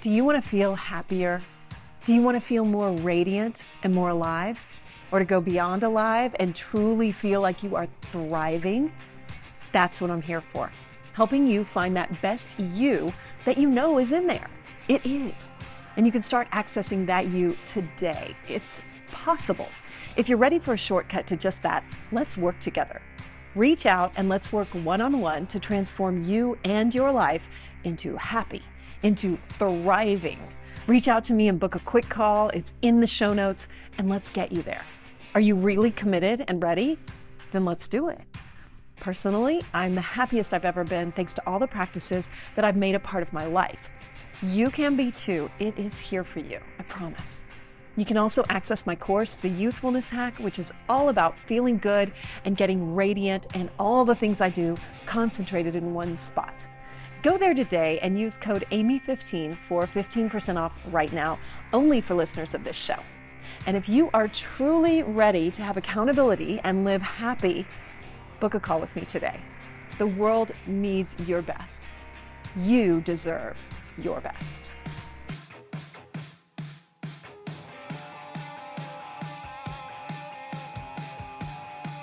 [0.00, 1.40] Do you want to feel happier?
[2.04, 4.62] Do you want to feel more radiant and more alive?
[5.10, 8.92] Or to go beyond alive and truly feel like you are thriving?
[9.72, 10.70] That's what I'm here for.
[11.14, 13.10] Helping you find that best you
[13.46, 14.50] that you know is in there.
[14.86, 15.50] It is.
[15.96, 18.36] And you can start accessing that you today.
[18.48, 19.68] It's possible.
[20.16, 23.00] If you're ready for a shortcut to just that, let's work together.
[23.54, 28.16] Reach out and let's work one on one to transform you and your life into
[28.16, 28.60] happy,
[29.06, 30.40] into thriving.
[30.88, 32.48] Reach out to me and book a quick call.
[32.48, 33.68] It's in the show notes,
[33.98, 34.84] and let's get you there.
[35.32, 36.98] Are you really committed and ready?
[37.52, 38.20] Then let's do it.
[38.98, 42.96] Personally, I'm the happiest I've ever been thanks to all the practices that I've made
[42.96, 43.90] a part of my life.
[44.42, 45.50] You can be too.
[45.60, 47.44] It is here for you, I promise.
[47.94, 52.12] You can also access my course, The Youthfulness Hack, which is all about feeling good
[52.44, 56.68] and getting radiant and all the things I do concentrated in one spot.
[57.26, 61.40] Go there today and use code AMY15 for 15% off right now,
[61.72, 63.00] only for listeners of this show.
[63.66, 67.66] And if you are truly ready to have accountability and live happy,
[68.38, 69.40] book a call with me today.
[69.98, 71.88] The world needs your best.
[72.58, 73.56] You deserve
[73.98, 74.70] your best.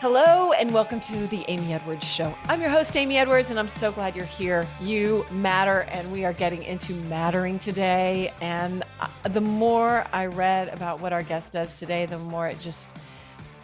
[0.03, 2.35] Hello, and welcome to the Amy Edwards Show.
[2.49, 4.67] I'm your host, Amy Edwards, and I'm so glad you're here.
[4.81, 8.33] You matter, and we are getting into mattering today.
[8.41, 12.59] And uh, the more I read about what our guest does today, the more it
[12.59, 12.97] just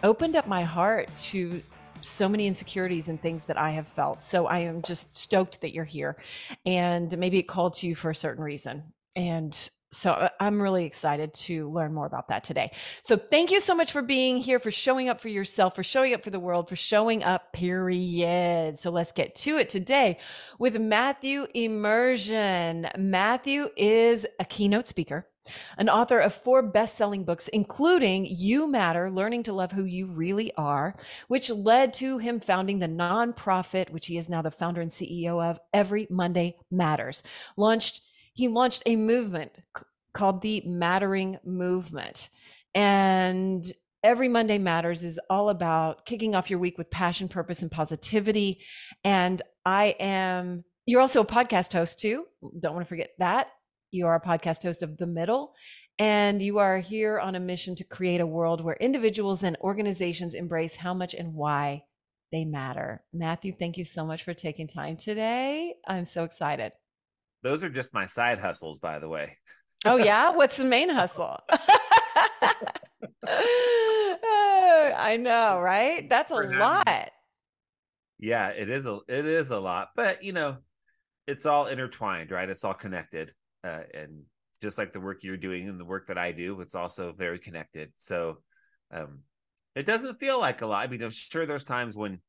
[0.02, 1.62] opened up my heart to
[2.00, 4.22] so many insecurities and things that I have felt.
[4.22, 6.16] So I am just stoked that you're here.
[6.64, 8.82] And maybe it called to you for a certain reason.
[9.14, 12.72] And so uh, I'm really excited to learn more about that today.
[13.02, 16.14] So thank you so much for being here, for showing up for yourself, for showing
[16.14, 18.78] up for the world, for showing up, period.
[18.78, 20.18] So let's get to it today
[20.58, 22.96] with Matthew Emerzian.
[22.96, 25.26] Matthew is a keynote speaker,
[25.76, 30.06] an author of four best selling books, including You Matter Learning to Love Who You
[30.06, 30.94] Really Are,
[31.26, 35.42] which led to him founding the nonprofit, which he is now the founder and CEO
[35.42, 37.24] of, Every Monday Matters,
[37.56, 38.02] launched
[38.40, 39.52] he launched a movement
[40.14, 42.30] called the Mattering Movement.
[42.74, 43.70] And
[44.02, 48.62] Every Monday Matters is all about kicking off your week with passion, purpose, and positivity.
[49.04, 52.24] And I am, you're also a podcast host too.
[52.58, 53.48] Don't want to forget that.
[53.90, 55.52] You are a podcast host of The Middle,
[55.98, 60.32] and you are here on a mission to create a world where individuals and organizations
[60.32, 61.82] embrace how much and why
[62.32, 63.04] they matter.
[63.12, 65.74] Matthew, thank you so much for taking time today.
[65.86, 66.72] I'm so excited.
[67.42, 69.36] Those are just my side hustles, by the way.
[69.84, 71.38] Oh yeah, what's the main hustle?
[73.26, 76.08] I know, right?
[76.08, 77.10] That's a lot.
[78.18, 80.58] Yeah, it is a it is a lot, but you know,
[81.26, 82.48] it's all intertwined, right?
[82.48, 83.32] It's all connected,
[83.64, 84.22] uh, and
[84.60, 87.38] just like the work you're doing and the work that I do, it's also very
[87.38, 87.92] connected.
[87.96, 88.38] So,
[88.92, 89.20] um,
[89.74, 90.84] it doesn't feel like a lot.
[90.84, 92.20] I mean, I'm sure there's times when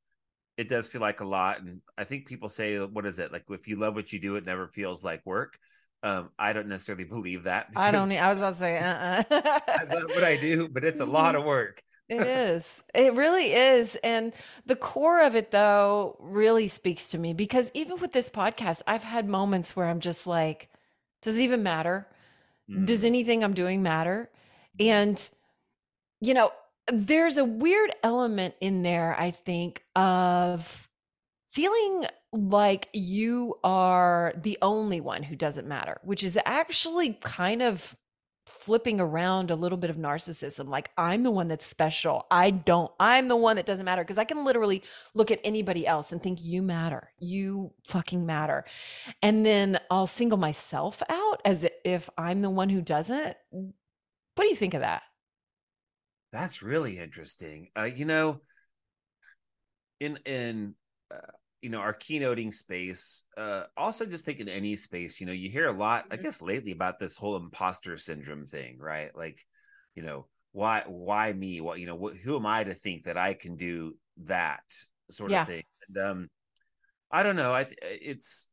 [0.57, 3.31] it does feel like a lot and i think people say what is it?
[3.31, 5.57] Like if you love what you do it never feels like work.
[6.03, 9.23] Um i don't necessarily believe that i don't i was about to say uh-uh.
[9.31, 11.81] i love what i do but it's a lot of work.
[12.09, 12.83] It is.
[12.93, 14.33] It really is and
[14.65, 19.03] the core of it though really speaks to me because even with this podcast i've
[19.03, 20.69] had moments where i'm just like
[21.21, 22.07] does it even matter?
[22.69, 22.85] Mm.
[22.85, 24.29] does anything i'm doing matter?
[24.77, 25.17] And
[26.19, 26.51] you know
[26.91, 30.89] there's a weird element in there, I think, of
[31.51, 37.95] feeling like you are the only one who doesn't matter, which is actually kind of
[38.45, 40.69] flipping around a little bit of narcissism.
[40.69, 42.25] Like, I'm the one that's special.
[42.29, 44.03] I don't, I'm the one that doesn't matter.
[44.03, 47.09] Cause I can literally look at anybody else and think, you matter.
[47.19, 48.65] You fucking matter.
[49.21, 53.35] And then I'll single myself out as if I'm the one who doesn't.
[53.49, 55.03] What do you think of that?
[56.31, 57.69] That's really interesting.
[57.77, 58.41] Uh, you know,
[59.99, 60.75] in in
[61.13, 61.31] uh,
[61.61, 65.49] you know our keynoting space, uh, also just think in any space, you know, you
[65.49, 66.23] hear a lot, I mm-hmm.
[66.23, 69.15] guess, lately about this whole imposter syndrome thing, right?
[69.15, 69.45] Like,
[69.95, 71.59] you know, why why me?
[71.61, 74.63] What you know, what, who am I to think that I can do that
[75.09, 75.41] sort yeah.
[75.41, 75.63] of thing?
[75.87, 76.29] And um,
[77.11, 77.53] I don't know.
[77.53, 78.47] I it's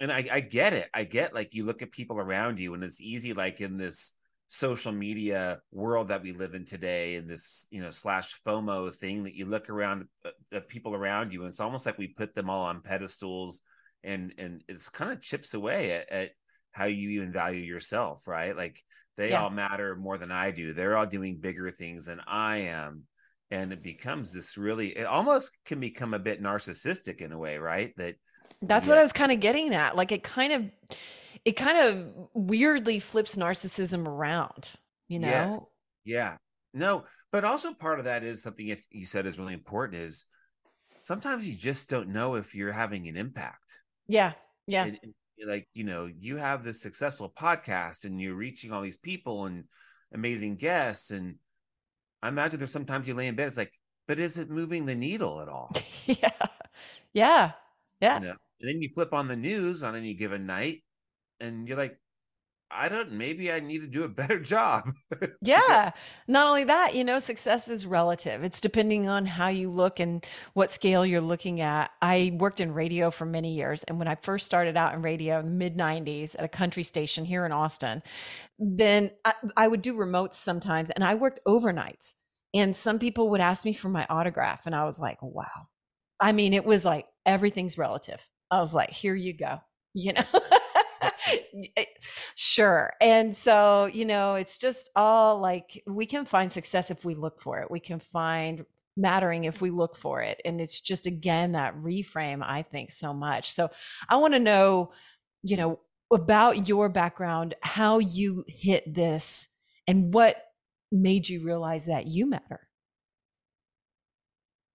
[0.00, 0.88] and I, I get it.
[0.92, 4.12] I get like you look at people around you, and it's easy, like in this
[4.48, 9.24] social media world that we live in today and this you know slash fomo thing
[9.24, 12.34] that you look around uh, the people around you and it's almost like we put
[12.34, 13.62] them all on pedestals
[14.02, 16.30] and and it's kind of chips away at, at
[16.72, 18.82] how you even value yourself right like
[19.16, 19.42] they yeah.
[19.42, 23.04] all matter more than i do they're all doing bigger things than i am
[23.50, 27.56] and it becomes this really it almost can become a bit narcissistic in a way
[27.56, 28.14] right that
[28.60, 28.92] that's yeah.
[28.92, 30.96] what i was kind of getting at like it kind of
[31.44, 34.70] it kind of weirdly flips narcissism around,
[35.08, 35.28] you know?
[35.28, 35.66] Yes.
[36.04, 36.36] Yeah.
[36.72, 40.24] No, but also part of that is something you said is really important is
[41.02, 43.78] sometimes you just don't know if you're having an impact.
[44.08, 44.32] Yeah.
[44.66, 44.84] Yeah.
[44.84, 45.14] And, and,
[45.46, 49.64] like, you know, you have this successful podcast and you're reaching all these people and
[50.12, 51.10] amazing guests.
[51.10, 51.36] And
[52.22, 53.72] I imagine there's sometimes you lay in bed, it's like,
[54.08, 55.74] but is it moving the needle at all?
[56.06, 56.30] yeah.
[57.12, 57.52] Yeah.
[58.00, 58.18] Yeah.
[58.18, 58.36] You know?
[58.60, 60.82] And then you flip on the news on any given night
[61.40, 61.98] and you're like,
[62.70, 64.92] I don't maybe I need to do a better job.
[65.40, 65.92] yeah.
[66.26, 68.42] Not only that, you know, success is relative.
[68.42, 71.92] It's depending on how you look and what scale you're looking at.
[72.02, 73.84] I worked in radio for many years.
[73.84, 76.82] And when I first started out in radio in the mid 90s at a country
[76.82, 78.02] station here in Austin,
[78.58, 82.14] then I, I would do remotes sometimes and I worked overnights.
[82.54, 84.66] And some people would ask me for my autograph.
[84.66, 85.68] And I was like, wow.
[86.20, 88.26] I mean, it was like everything's relative.
[88.50, 89.58] I was like, here you go.
[89.92, 90.24] You know?
[91.76, 91.84] Eh,
[92.34, 92.92] sure.
[93.00, 97.40] And so, you know, it's just all like we can find success if we look
[97.40, 97.70] for it.
[97.70, 98.64] We can find
[98.96, 100.40] mattering if we look for it.
[100.44, 103.52] And it's just, again, that reframe, I think, so much.
[103.52, 103.70] So
[104.08, 104.92] I want to know,
[105.42, 105.80] you know,
[106.12, 109.48] about your background, how you hit this,
[109.86, 110.36] and what
[110.92, 112.60] made you realize that you matter.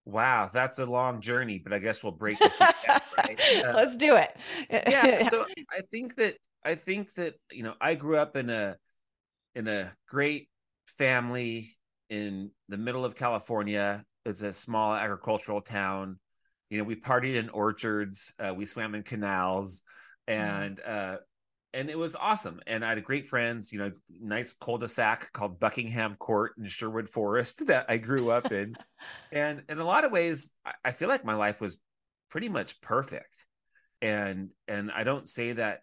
[0.04, 2.72] Wow, that's a long journey, but I guess we'll break this down,
[3.18, 3.40] right?
[3.64, 4.34] Uh, Let's do it.
[4.70, 8.76] yeah, so I think that I think that you know I grew up in a
[9.54, 10.48] in a great
[10.86, 11.70] family
[12.08, 14.04] in the middle of California.
[14.24, 16.18] It's a small agricultural town.
[16.68, 19.82] You know, we partied in orchards, uh, we swam in canals,
[20.28, 20.34] mm.
[20.34, 21.16] and uh,
[21.72, 22.60] and it was awesome.
[22.66, 23.72] And I had great friends.
[23.72, 28.76] You know, nice cul-de-sac called Buckingham Court in Sherwood Forest that I grew up in,
[29.32, 30.50] and in a lot of ways,
[30.84, 31.78] I feel like my life was
[32.30, 33.46] pretty much perfect.
[34.02, 35.80] And and I don't say that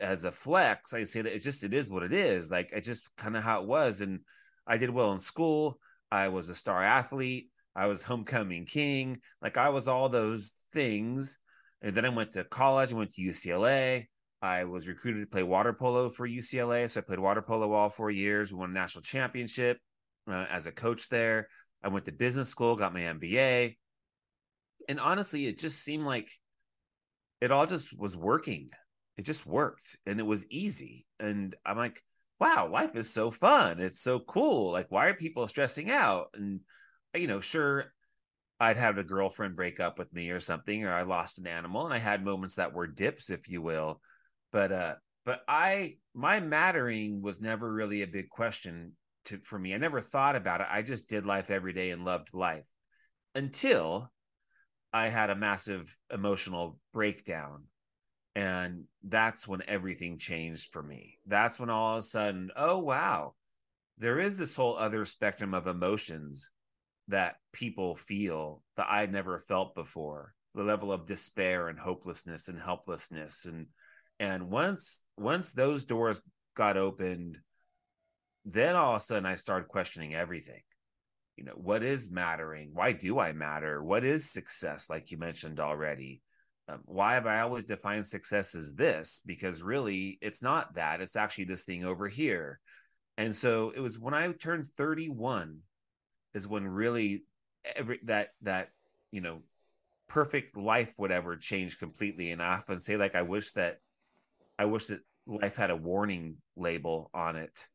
[0.00, 0.94] as a flex.
[0.94, 2.50] I say that it's just it is what it is.
[2.50, 4.00] Like I just kind of how it was.
[4.00, 4.20] And
[4.66, 5.78] I did well in school.
[6.10, 7.48] I was a star athlete.
[7.76, 9.20] I was homecoming king.
[9.42, 11.38] Like I was all those things.
[11.82, 12.92] And then I went to college.
[12.92, 14.06] I went to UCLA.
[14.44, 16.88] I was recruited to play water polo for UCLA.
[16.88, 18.52] So I played water polo all four years.
[18.52, 19.78] We won a national championship
[20.28, 21.48] uh, as a coach there.
[21.82, 23.76] I went to business school, got my MBA.
[24.88, 26.28] And honestly, it just seemed like
[27.40, 28.68] it all just was working
[29.16, 31.06] it just worked and it was easy.
[31.20, 32.02] And I'm like,
[32.40, 33.80] wow, life is so fun.
[33.80, 34.72] It's so cool.
[34.72, 36.28] Like, why are people stressing out?
[36.34, 36.60] And,
[37.14, 37.92] you know, sure,
[38.58, 41.84] I'd have a girlfriend break up with me or something, or I lost an animal,
[41.84, 44.00] and I had moments that were dips, if you will.
[44.54, 44.94] But, uh,
[45.26, 48.92] but I, my mattering was never really a big question
[49.26, 49.74] to, for me.
[49.74, 50.68] I never thought about it.
[50.70, 52.66] I just did life every day and loved life
[53.34, 54.10] until
[54.92, 57.64] I had a massive emotional breakdown
[58.36, 61.18] and that's when everything changed for me.
[61.26, 63.34] That's when all of a sudden, oh, wow,
[63.98, 66.50] there is this whole other spectrum of emotions
[67.08, 70.34] that people feel that I never felt before.
[70.54, 73.46] The level of despair and hopelessness and helplessness.
[73.46, 73.66] And
[74.18, 76.20] and once once those doors
[76.56, 77.38] got opened,
[78.44, 80.62] then all of a sudden I started questioning everything.
[81.36, 82.70] You know, what is mattering?
[82.72, 83.82] Why do I matter?
[83.82, 86.22] What is success, like you mentioned already?
[86.68, 89.22] um, why have I always defined success as this?
[89.26, 91.00] Because really, it's not that.
[91.00, 92.58] It's actually this thing over here.
[93.18, 95.58] And so it was when I turned 31
[96.32, 97.24] is when really
[97.76, 98.70] every that that
[99.12, 99.42] you know
[100.08, 102.32] perfect life whatever changed completely.
[102.32, 103.78] And I often say like I wish that
[104.58, 107.66] I wish that life had a warning label on it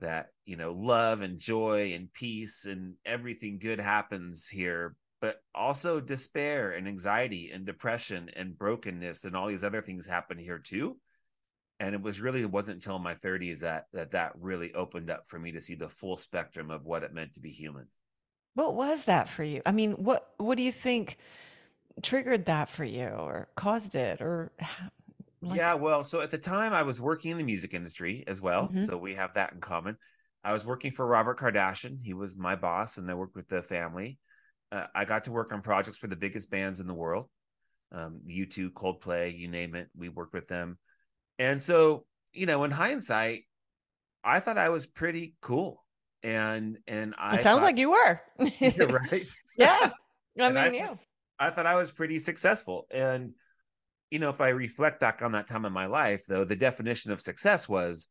[0.00, 6.00] that you know love and joy and peace and everything good happens here but also
[6.00, 10.96] despair and anxiety and depression and brokenness and all these other things happen here too.
[11.80, 15.24] And it was really it wasn't until my 30s that that that really opened up
[15.28, 17.86] for me to see the full spectrum of what it meant to be human.
[18.54, 19.62] What was that for you?
[19.64, 21.18] I mean what what do you think
[22.02, 24.52] triggered that for you or caused it or
[25.40, 25.58] like...
[25.58, 28.64] yeah well so at the time i was working in the music industry as well
[28.64, 28.80] mm-hmm.
[28.80, 29.96] so we have that in common
[30.44, 33.62] i was working for robert kardashian he was my boss and i worked with the
[33.62, 34.18] family
[34.70, 37.28] uh, I got to work on projects for the biggest bands in the world,
[37.92, 39.88] um, U2, Coldplay, you name it.
[39.96, 40.78] We worked with them,
[41.38, 43.44] and so you know, in hindsight,
[44.22, 45.84] I thought I was pretty cool,
[46.22, 47.36] and and I.
[47.36, 48.20] It sounds thought, like you were.
[48.38, 49.26] right.
[49.56, 49.90] yeah,
[50.38, 50.94] I mean, I, yeah.
[51.38, 53.32] I thought I was pretty successful, and
[54.10, 57.12] you know, if I reflect back on that time in my life, though, the definition
[57.12, 58.08] of success was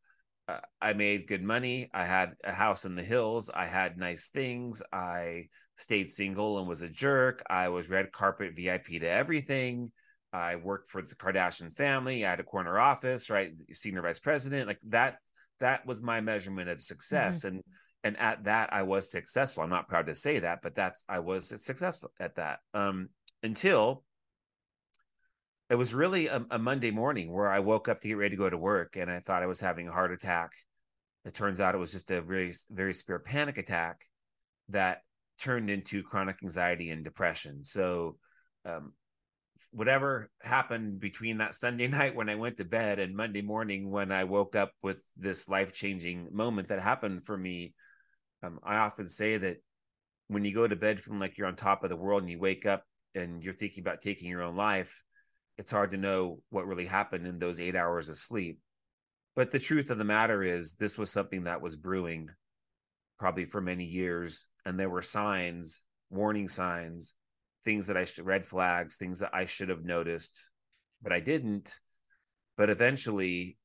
[0.48, 1.90] uh, I made good money.
[1.94, 3.50] I had a house in the hills.
[3.54, 4.82] I had nice things.
[4.94, 7.44] I stayed single and was a jerk.
[7.50, 9.92] I was red carpet VIP to everything.
[10.32, 12.26] I worked for the Kardashian family.
[12.26, 13.52] I had a corner office, right?
[13.72, 14.68] Senior vice president.
[14.68, 15.18] Like that,
[15.60, 17.40] that was my measurement of success.
[17.40, 17.48] Mm-hmm.
[17.48, 17.64] And
[18.04, 19.64] and at that, I was successful.
[19.64, 22.60] I'm not proud to say that, but that's I was successful at that.
[22.74, 23.10] Um,
[23.44, 24.04] until
[25.70, 28.42] it was really a, a Monday morning where I woke up to get ready to
[28.42, 30.52] go to work and I thought I was having a heart attack.
[31.26, 34.06] It turns out it was just a very, very severe panic attack
[34.70, 35.00] that
[35.42, 37.64] turned into chronic anxiety and depression.
[37.64, 38.18] So,
[38.66, 38.94] um,
[39.72, 44.12] whatever happened between that Sunday night when I went to bed and Monday morning when
[44.12, 47.74] I woke up with this life changing moment that happened for me,
[48.42, 49.58] um, I often say that
[50.30, 52.40] when you go to bed feeling like you're on top of the world and you
[52.40, 52.84] wake up
[53.16, 55.04] and you're thinking about taking your own life,
[55.58, 58.60] it's hard to know what really happened in those eight hours of sleep.
[59.36, 62.30] But the truth of the matter is, this was something that was brewing
[63.20, 64.46] probably for many years.
[64.66, 67.14] And there were signs, warning signs,
[67.66, 70.50] things that I should, red flags, things that I should have noticed,
[71.02, 71.80] but I didn't.
[72.58, 73.58] But eventually,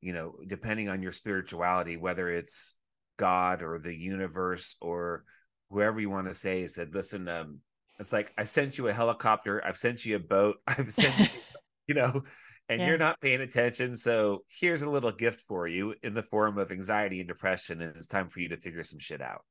[0.00, 2.74] you know, depending on your spirituality, whether it's
[3.16, 5.24] God or the universe or
[5.70, 7.58] whoever you want to say, said, listen, um,
[8.00, 11.40] it's like I sent you a helicopter, I've sent you a boat, I've sent you,
[11.88, 12.22] you know,
[12.68, 12.88] and yeah.
[12.88, 13.96] you're not paying attention.
[13.96, 17.94] So here's a little gift for you in the form of anxiety and depression, and
[17.96, 19.44] it's time for you to figure some shit out.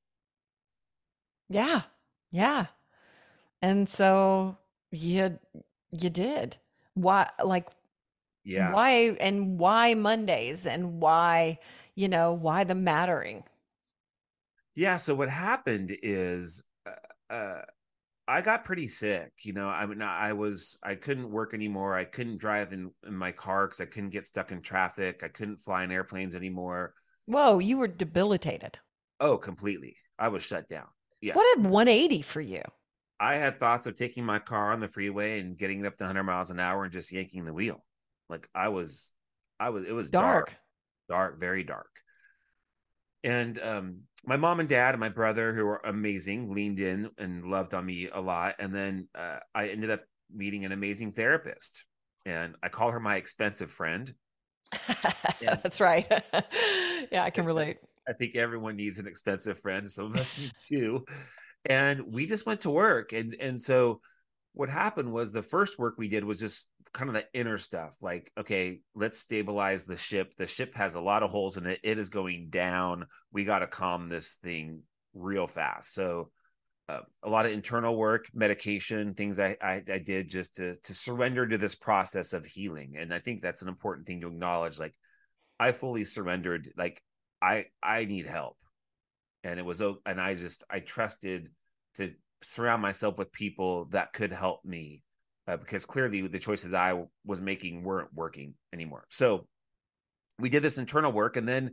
[1.50, 1.82] Yeah.
[2.32, 2.68] Yeah.
[3.62, 4.58] And so
[4.91, 5.38] you
[5.91, 6.58] you did.
[6.94, 7.68] Why like
[8.44, 8.72] yeah.
[8.72, 11.60] Why and why Mondays and why,
[11.96, 13.44] you know, why the mattering?
[14.75, 17.62] Yeah, so what happened is uh, uh
[18.29, 19.31] I got pretty sick.
[19.41, 21.95] You know, I mean, I was, I couldn't work anymore.
[21.95, 25.24] I couldn't drive in, in my car because I couldn't get stuck in traffic.
[25.24, 26.93] I couldn't fly in airplanes anymore.
[27.25, 28.77] Whoa, you were debilitated.
[29.19, 29.95] Oh, completely.
[30.19, 30.86] I was shut down.
[31.21, 31.33] Yeah.
[31.33, 32.62] What a 180 for you.
[33.19, 36.03] I had thoughts of taking my car on the freeway and getting it up to
[36.03, 37.83] 100 miles an hour and just yanking the wheel.
[38.29, 39.12] Like I was,
[39.59, 40.55] I was, it was dark,
[41.09, 41.89] dark, dark very dark
[43.24, 47.46] and um, my mom and dad and my brother who were amazing leaned in and
[47.46, 48.56] loved on me a lot.
[48.60, 50.02] And then uh, i ended up
[50.34, 51.86] meeting an amazing therapist
[52.26, 54.14] and i call her my expensive friend.
[55.42, 56.08] That's right.
[57.12, 57.78] Yeah i can relate.
[58.08, 61.06] I think everyone needs an expensive friend some of us need too
[61.66, 64.02] and we just went to work and and so
[64.54, 67.96] what happened was the first work we did was just kind of the inner stuff
[68.01, 70.34] like okay let's stabilize the ship.
[70.38, 71.79] The ship has a lot of holes in it.
[71.84, 73.05] It is going down.
[73.31, 74.81] We got to calm this thing
[75.13, 75.93] real fast.
[75.93, 76.31] So
[76.88, 80.93] uh, a lot of internal work medication things I, I, I did just to to
[80.93, 82.96] surrender to this process of healing.
[82.98, 84.96] And i think that's an important thing to acknowledge like
[85.60, 87.01] i fully surrendered like
[87.41, 88.58] i i need help.
[89.43, 91.50] And it was and i just i trusted
[91.96, 95.03] to surround myself with people that could help me
[95.50, 99.06] uh, because clearly the choices I was making weren't working anymore.
[99.10, 99.48] So
[100.38, 101.72] we did this internal work and then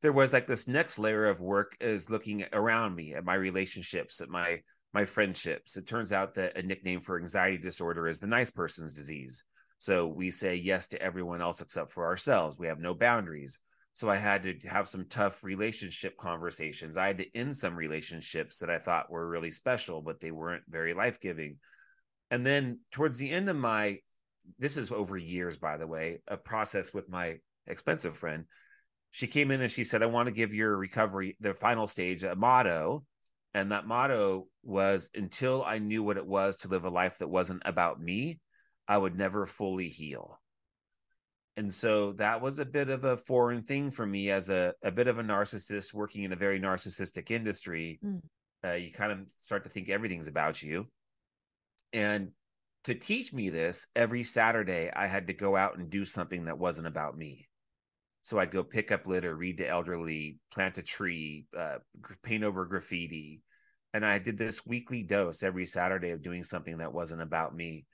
[0.00, 4.20] there was like this next layer of work is looking around me at my relationships
[4.20, 4.60] at my
[4.94, 8.94] my friendships it turns out that a nickname for anxiety disorder is the nice person's
[8.94, 9.44] disease
[9.78, 13.60] so we say yes to everyone else except for ourselves we have no boundaries
[13.92, 16.96] so I had to have some tough relationship conversations.
[16.96, 20.62] I had to end some relationships that I thought were really special, but they weren't
[20.68, 21.56] very life giving.
[22.30, 23.98] And then towards the end of my,
[24.58, 28.44] this is over years, by the way, a process with my expensive friend.
[29.10, 32.24] She came in and she said, I want to give your recovery, the final stage,
[32.24, 33.04] a motto.
[33.54, 37.28] And that motto was until I knew what it was to live a life that
[37.28, 38.40] wasn't about me,
[38.86, 40.38] I would never fully heal
[41.58, 44.92] and so that was a bit of a foreign thing for me as a, a
[44.92, 48.20] bit of a narcissist working in a very narcissistic industry mm.
[48.64, 50.86] uh, you kind of start to think everything's about you
[51.92, 52.30] and
[52.84, 56.58] to teach me this every saturday i had to go out and do something that
[56.58, 57.48] wasn't about me
[58.22, 61.78] so i'd go pick up litter read to elderly plant a tree uh,
[62.22, 63.42] paint over graffiti
[63.94, 67.84] and i did this weekly dose every saturday of doing something that wasn't about me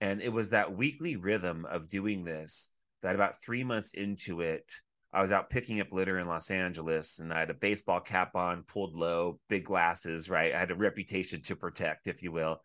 [0.00, 2.70] and it was that weekly rhythm of doing this
[3.02, 4.70] that about three months into it,
[5.12, 8.34] I was out picking up litter in Los Angeles and I had a baseball cap
[8.34, 10.54] on, pulled low, big glasses, right?
[10.54, 12.60] I had a reputation to protect, if you will.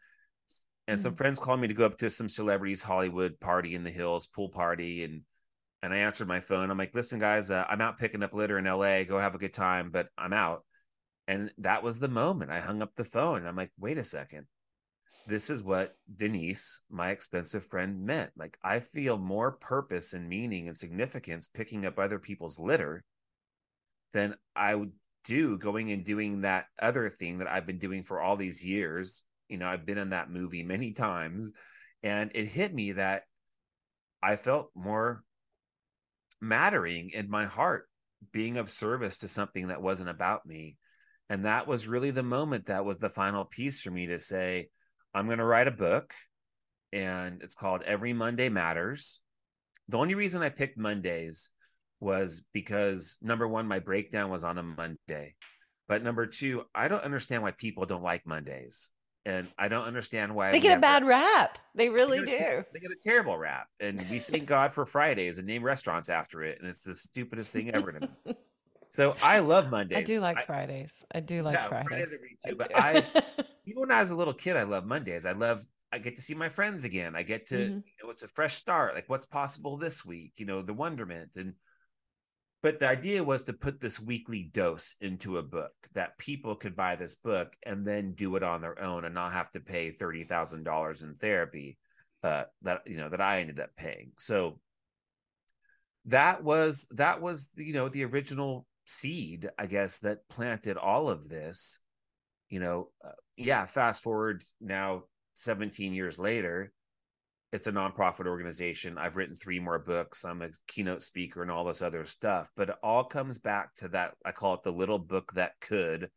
[0.92, 3.90] And some friends called me to go up to some celebrities Hollywood party in the
[3.90, 5.04] hills, pool party.
[5.04, 5.22] And
[5.82, 6.70] and I answered my phone.
[6.70, 9.04] I'm like, listen, guys, uh, I'm out picking up litter in LA.
[9.04, 10.64] Go have a good time, but I'm out.
[11.28, 13.48] And that was the moment I hung up the phone.
[13.48, 14.46] I'm like, wait a second
[15.28, 18.32] this is what Denise, my expensive friend, meant.
[18.36, 23.04] Like, I feel more purpose and meaning and significance picking up other people's litter
[24.14, 24.92] than I would
[25.26, 29.24] do going and doing that other thing that I've been doing for all these years.
[29.52, 31.54] You know, I've been in that movie many times
[32.04, 33.24] And it hit me that
[34.24, 35.24] I felt more
[36.42, 37.88] mattering in my heart,
[38.32, 40.78] being of service to something that wasn't about me.
[41.30, 44.70] And that was really the moment that was the final piece for me to say,
[45.14, 46.14] I'm going to write a book
[46.92, 49.22] and it's called Every Monday Matters.
[49.88, 51.52] The only reason I picked Mondays
[52.00, 55.36] was because number one, my breakdown was on a Monday.
[55.88, 58.90] But number two, I don't understand why people don't like Mondays.
[59.26, 61.60] And I don't understand why they get never, a bad rap.
[61.76, 62.46] They really they do.
[62.46, 63.68] A, they get a terrible rap.
[63.80, 66.60] And we thank God for Fridays and name restaurants after it.
[66.60, 68.36] And it's the stupidest thing ever to me.
[68.92, 70.00] So I love Mondays.
[70.00, 71.06] I do like I, Fridays.
[71.16, 71.88] I do like yeah, Fridays.
[71.88, 72.12] Fridays
[72.46, 73.04] too, I but I
[73.66, 75.26] even when I was a little kid, I love Mondays.
[75.26, 75.64] I love
[75.94, 77.16] I get to see my friends again.
[77.16, 77.74] I get to mm-hmm.
[77.76, 78.94] you know it's a fresh start.
[78.94, 80.34] Like what's possible this week?
[80.36, 81.54] You know, the wonderment and
[82.64, 86.76] but the idea was to put this weekly dose into a book that people could
[86.76, 89.92] buy this book and then do it on their own and not have to pay
[89.92, 91.78] thirty thousand dollars in therapy.
[92.24, 94.12] Uh, that you know that I ended up paying.
[94.18, 94.60] So
[96.06, 101.30] that was that was you know the original seed, I guess, that planted all of
[101.30, 101.80] this.
[102.50, 103.66] You know, uh, yeah.
[103.66, 105.04] Fast forward now,
[105.34, 106.72] seventeen years later,
[107.52, 108.98] it's a nonprofit organization.
[108.98, 110.24] I've written three more books.
[110.24, 112.50] I'm a keynote speaker and all this other stuff.
[112.56, 114.14] But it all comes back to that.
[114.26, 116.10] I call it the little book that could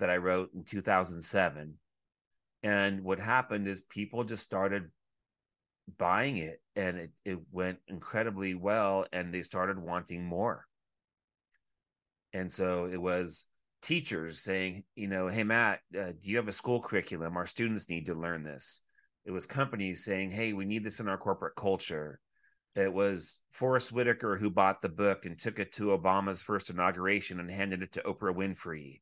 [0.00, 1.74] that I wrote in 2007.
[2.62, 4.90] And what happened is people just started
[5.96, 10.66] buying it and it, it went incredibly well and they started wanting more.
[12.32, 13.46] And so it was
[13.82, 17.36] teachers saying, you know, hey, Matt, uh, do you have a school curriculum?
[17.36, 18.82] Our students need to learn this
[19.24, 22.20] it was companies saying, "Hey, we need this in our corporate culture."
[22.76, 27.40] It was Forest Whitaker who bought the book and took it to Obama's first inauguration
[27.40, 29.00] and handed it to Oprah Winfrey.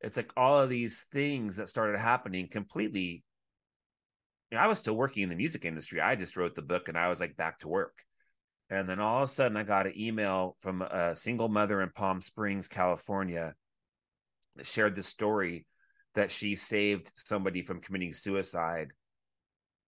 [0.00, 3.24] It's like all of these things that started happening completely.
[4.50, 6.00] You know, I was still working in the music industry.
[6.00, 8.04] I just wrote the book and I was like back to work.
[8.68, 11.90] And then all of a sudden, I got an email from a single mother in
[11.90, 13.54] Palm Springs, California,
[14.56, 15.66] that shared the story
[16.14, 18.92] that she saved somebody from committing suicide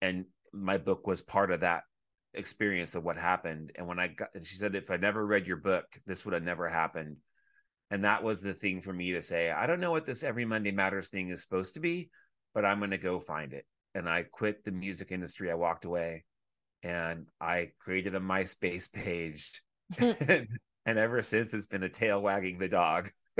[0.00, 1.82] and my book was part of that
[2.34, 3.72] experience of what happened.
[3.76, 6.42] And when i got she said if i never read your book this would have
[6.42, 7.16] never happened.
[7.90, 10.44] And that was the thing for me to say i don't know what this every
[10.44, 12.11] monday matters thing is supposed to be
[12.54, 13.66] but i'm going to go find it.
[13.94, 15.50] And i quit the music industry.
[15.50, 16.24] I walked away
[16.82, 19.62] and i created a myspace page.
[19.98, 20.42] And, hmm.
[20.87, 23.11] and ever since it's been a tail wagging the dog.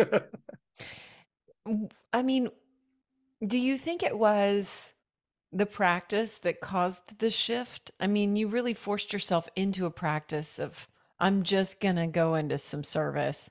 [2.13, 2.51] I mean
[3.47, 4.93] do you think it was
[5.53, 7.91] the practice that caused the shift?
[8.01, 10.89] I mean, you really forced yourself into a practice of,
[11.21, 13.51] I'm just going to go into some service.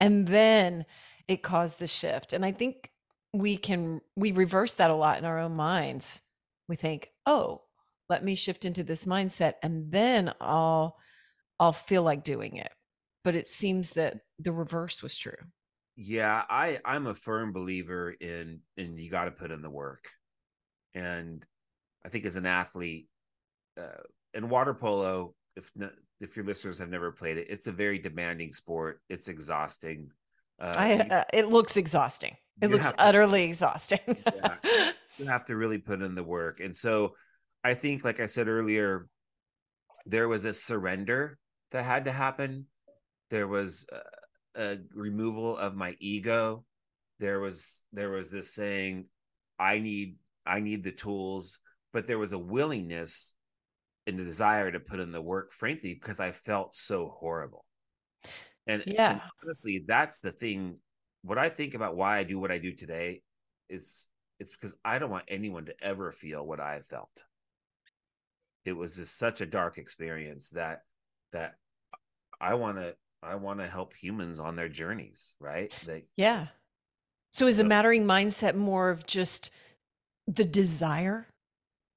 [0.00, 0.84] And then
[1.28, 2.32] it caused the shift.
[2.32, 2.90] And I think
[3.32, 6.20] we can, we reverse that a lot in our own minds.
[6.68, 7.62] We think, oh,
[8.08, 10.96] let me shift into this mindset and then I'll,
[11.58, 12.70] I'll feel like doing it.
[13.24, 15.32] But it seems that the reverse was true.
[15.96, 20.10] Yeah, I I'm a firm believer in in you got to put in the work
[20.96, 21.44] and
[22.04, 23.06] I think as an athlete,
[23.78, 24.02] uh,
[24.34, 25.70] in water polo, if
[26.20, 29.00] if your listeners have never played it, it's a very demanding sport.
[29.08, 30.10] It's exhausting.
[30.58, 32.34] Uh, I, uh, it looks exhausting.
[32.62, 34.00] It looks utterly to, exhausting.
[34.34, 37.14] yeah, you have to really put in the work, and so
[37.62, 39.08] I think, like I said earlier,
[40.06, 41.38] there was a surrender
[41.72, 42.66] that had to happen.
[43.28, 43.86] There was
[44.56, 46.64] a, a removal of my ego.
[47.18, 49.06] There was there was this saying,
[49.58, 51.58] "I need I need the tools,
[51.92, 53.34] but there was a willingness
[54.06, 57.64] and a desire to put in the work, frankly, because I felt so horrible.
[58.66, 60.78] And yeah, and honestly, that's the thing.
[61.22, 63.22] What I think about why I do what I do today
[63.68, 64.06] is
[64.38, 67.24] it's because I don't want anyone to ever feel what I felt.
[68.64, 70.82] It was just such a dark experience that
[71.32, 71.54] that
[72.40, 75.74] I want to I want to help humans on their journeys, right?
[76.16, 76.48] Yeah.
[77.32, 79.50] So is the mattering mindset more of just
[80.26, 81.26] the desire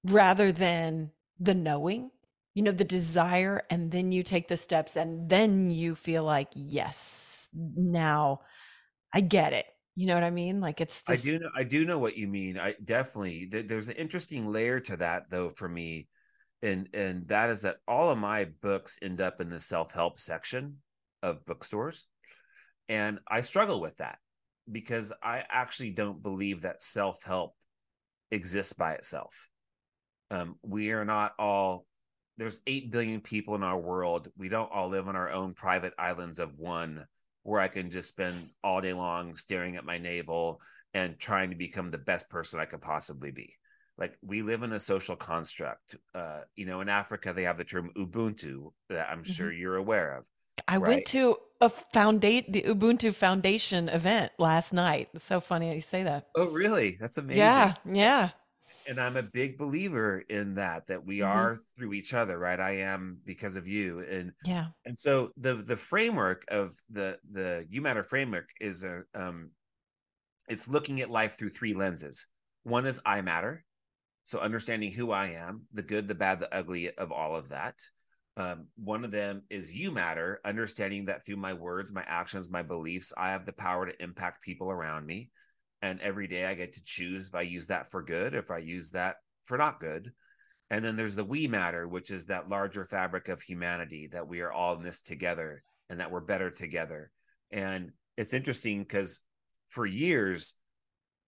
[0.06, 2.12] rather than the knowing
[2.54, 6.50] you know the desire and then you take the steps and then you feel like
[6.54, 8.42] yes now
[9.14, 9.66] i get it.
[9.96, 10.62] You know what i mean?
[10.62, 11.26] Like it's this...
[11.26, 14.80] i do know i do know what you mean i definitely there's an interesting layer
[14.82, 16.08] to that though for me
[16.62, 20.78] and and that is that all of my books end up in the self-help section
[21.24, 22.06] of bookstores
[22.88, 24.18] and i struggle with that
[24.72, 27.56] because i actually don't believe that self-help
[28.32, 29.50] exists by itself.
[30.32, 31.86] Um, we are not all
[32.38, 34.30] there's 8 billion people in our world.
[34.38, 37.06] We don't all live on our own private islands of one
[37.44, 40.62] where I can just spend all day long staring at my navel
[40.94, 43.56] and trying to become the best person I could possibly be.
[43.98, 45.98] like we live in a social construct.
[46.16, 49.32] Uh, you know, in Africa they have the term Ubuntu that I'm mm-hmm.
[49.32, 50.26] sure you're aware of.
[50.70, 50.88] I right?
[50.88, 55.10] went to a foundate the Ubuntu Foundation event last night.
[55.14, 56.28] It's so funny you say that.
[56.36, 56.98] Oh, really?
[57.00, 57.40] That's amazing.
[57.40, 58.30] Yeah, yeah.
[58.88, 60.88] And I'm a big believer in that.
[60.88, 61.30] That we mm-hmm.
[61.30, 62.60] are through each other, right?
[62.60, 64.68] I am because of you, and yeah.
[64.86, 69.52] And so the the framework of the the You Matter framework is a um,
[70.48, 72.26] it's looking at life through three lenses.
[72.64, 73.66] One is I matter,
[74.24, 77.76] so understanding who I am, the good, the bad, the ugly of all of that.
[78.40, 82.62] Um, one of them is you matter, understanding that through my words, my actions, my
[82.62, 85.30] beliefs, I have the power to impact people around me.
[85.82, 88.60] And every day I get to choose if I use that for good, if I
[88.60, 90.14] use that for not good.
[90.70, 94.40] And then there's the we matter, which is that larger fabric of humanity that we
[94.40, 97.12] are all in this together and that we're better together.
[97.52, 99.22] And it's interesting because
[99.68, 100.56] for years,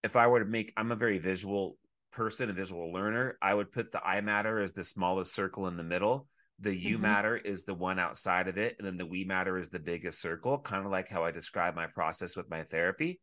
[0.01, 1.77] if I were to make, I'm a very visual
[2.13, 5.75] person, a visual learner, I would put the I matter as the smallest circle in
[5.75, 6.29] the middle
[6.61, 7.03] the you mm-hmm.
[7.03, 10.21] matter is the one outside of it and then the we matter is the biggest
[10.21, 13.19] circle kind of like how i describe my process with my therapy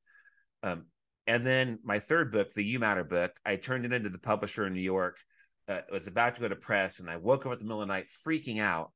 [0.62, 0.87] um,
[1.27, 4.66] and then my third book the you matter book i turned it into the publisher
[4.66, 5.18] in new york
[5.68, 7.88] uh, was about to go to press and i woke up at the middle of
[7.88, 8.92] the night freaking out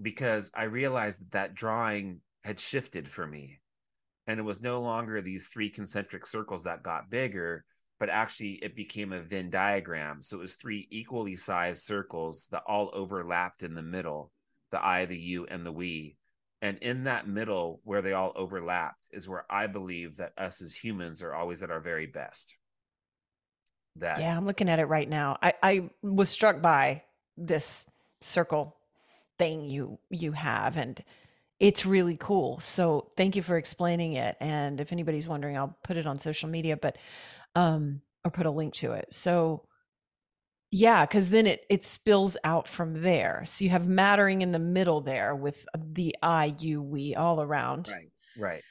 [0.00, 3.58] because i realized that that drawing had shifted for me
[4.26, 7.64] and it was no longer these three concentric circles that got bigger
[8.00, 10.22] but actually it became a Venn diagram.
[10.22, 14.32] So it was three equally sized circles that all overlapped in the middle
[14.70, 16.16] the I, the you, and the we.
[16.62, 20.74] And in that middle, where they all overlapped, is where I believe that us as
[20.74, 22.56] humans are always at our very best.
[23.96, 25.38] That yeah, I'm looking at it right now.
[25.42, 27.02] I, I was struck by
[27.36, 27.86] this
[28.20, 28.76] circle
[29.38, 31.02] thing you you have, and
[31.58, 32.60] it's really cool.
[32.60, 34.36] So thank you for explaining it.
[34.38, 36.76] And if anybody's wondering, I'll put it on social media.
[36.76, 36.98] But
[37.54, 39.06] um, or put a link to it.
[39.12, 39.66] So
[40.70, 43.44] yeah, because then it it spills out from there.
[43.46, 47.88] So you have mattering in the middle there with the I, you, we all around.
[47.88, 48.10] Right.
[48.38, 48.62] Right.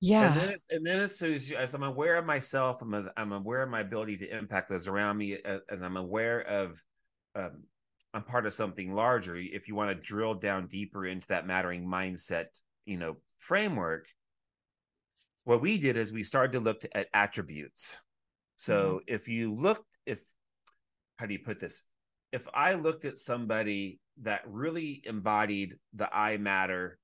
[0.00, 0.32] Yeah.
[0.32, 3.32] And then it's, and then it's as, as I'm aware of myself, I'm, as, I'm
[3.32, 6.82] aware of my ability to impact those around me, as, as I'm aware of,
[7.36, 7.64] um,
[8.12, 9.36] I'm part of something larger.
[9.36, 12.46] If you want to drill down deeper into that mattering mindset,
[12.84, 14.06] you know, framework,
[15.44, 18.00] what we did is we started to look at attributes.
[18.56, 19.14] So mm-hmm.
[19.14, 20.20] if you looked, if
[21.16, 21.84] how do you put this?
[22.32, 26.98] If I looked at somebody that really embodied the I matter,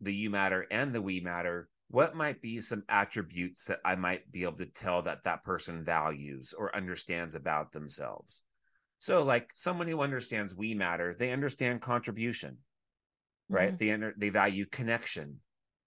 [0.00, 4.30] the you matter, and the we matter, what might be some attributes that I might
[4.30, 8.42] be able to tell that that person values or understands about themselves?
[8.98, 12.58] So, like someone who understands we matter, they understand contribution,
[13.48, 13.68] right?
[13.68, 13.76] Mm-hmm.
[13.76, 15.40] They under, they value connection.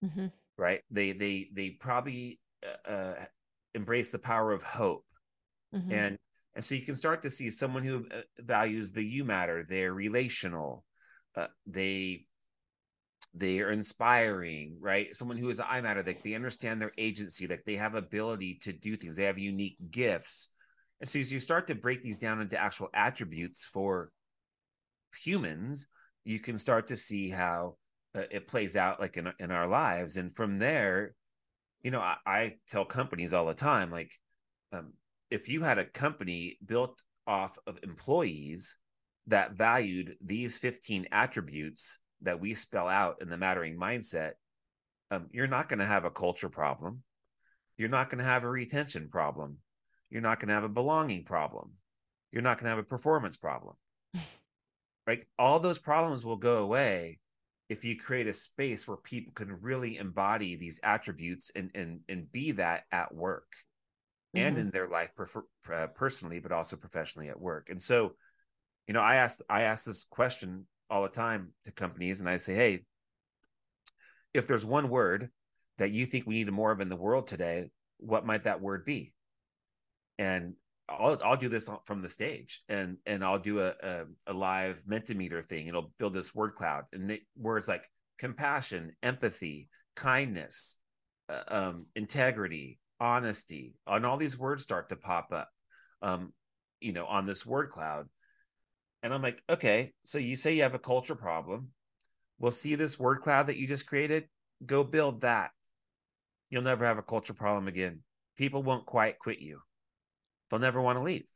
[0.04, 0.28] Mm-hmm
[0.60, 0.82] right?
[0.91, 3.13] They they they probably uh, uh,
[3.74, 5.06] embrace the power of hope,
[5.74, 5.91] mm-hmm.
[5.91, 6.17] and
[6.54, 9.65] and so you can start to see someone who uh, values the you matter.
[9.67, 10.84] They're relational.
[11.36, 12.26] Uh, they
[13.34, 15.15] they are inspiring, right?
[15.15, 18.74] Someone who is I matter, like they understand their agency, like they have ability to
[18.74, 19.15] do things.
[19.15, 20.50] They have unique gifts,
[21.00, 24.12] and so as you start to break these down into actual attributes for
[25.24, 25.88] humans,
[26.26, 27.78] you can start to see how
[28.15, 31.13] uh, it plays out like in in our lives and from there
[31.82, 34.12] you know i, I tell companies all the time like
[34.72, 34.93] um,
[35.30, 38.78] if you had a company built off of employees
[39.28, 44.34] that valued these 15 attributes that we spell out in the mattering mindset
[45.12, 47.04] um, you're not going to have a culture problem.
[47.78, 49.58] You're not going to have a retention problem.
[50.10, 51.72] You're not going to have a belonging problem.
[52.32, 53.76] You're not going to have a performance problem.
[55.08, 55.26] Right?
[55.39, 57.17] All those problems will go away
[57.70, 62.32] if you create a space where people can really embody these attributes and and and
[62.32, 63.48] be that at work
[64.36, 64.46] mm-hmm.
[64.46, 68.14] and in their life prefer, uh, personally but also professionally at work and so
[68.88, 72.38] you know i asked i ask this question all the time to companies and i
[72.38, 72.84] say hey
[74.34, 75.30] if there's one word
[75.78, 78.84] that you think we need more of in the world today what might that word
[78.84, 79.14] be
[80.18, 80.54] and
[80.89, 84.82] I'll I'll do this from the stage and and I'll do a a, a live
[84.89, 85.67] Mentimeter thing.
[85.67, 90.80] It'll build this word cloud and it, words like compassion, empathy, kindness,
[91.30, 95.49] uh, um, integrity, honesty, and all these words start to pop up,
[96.02, 96.34] um,
[96.82, 98.08] you know, on this word cloud.
[99.02, 101.69] And I'm like, okay, so you say you have a culture problem.
[102.39, 104.25] We'll see this word cloud that you just created.
[104.65, 105.52] Go build that.
[106.49, 108.02] You'll never have a culture problem again.
[108.38, 109.62] People won't quite quit you
[110.50, 111.28] they'll never want to leave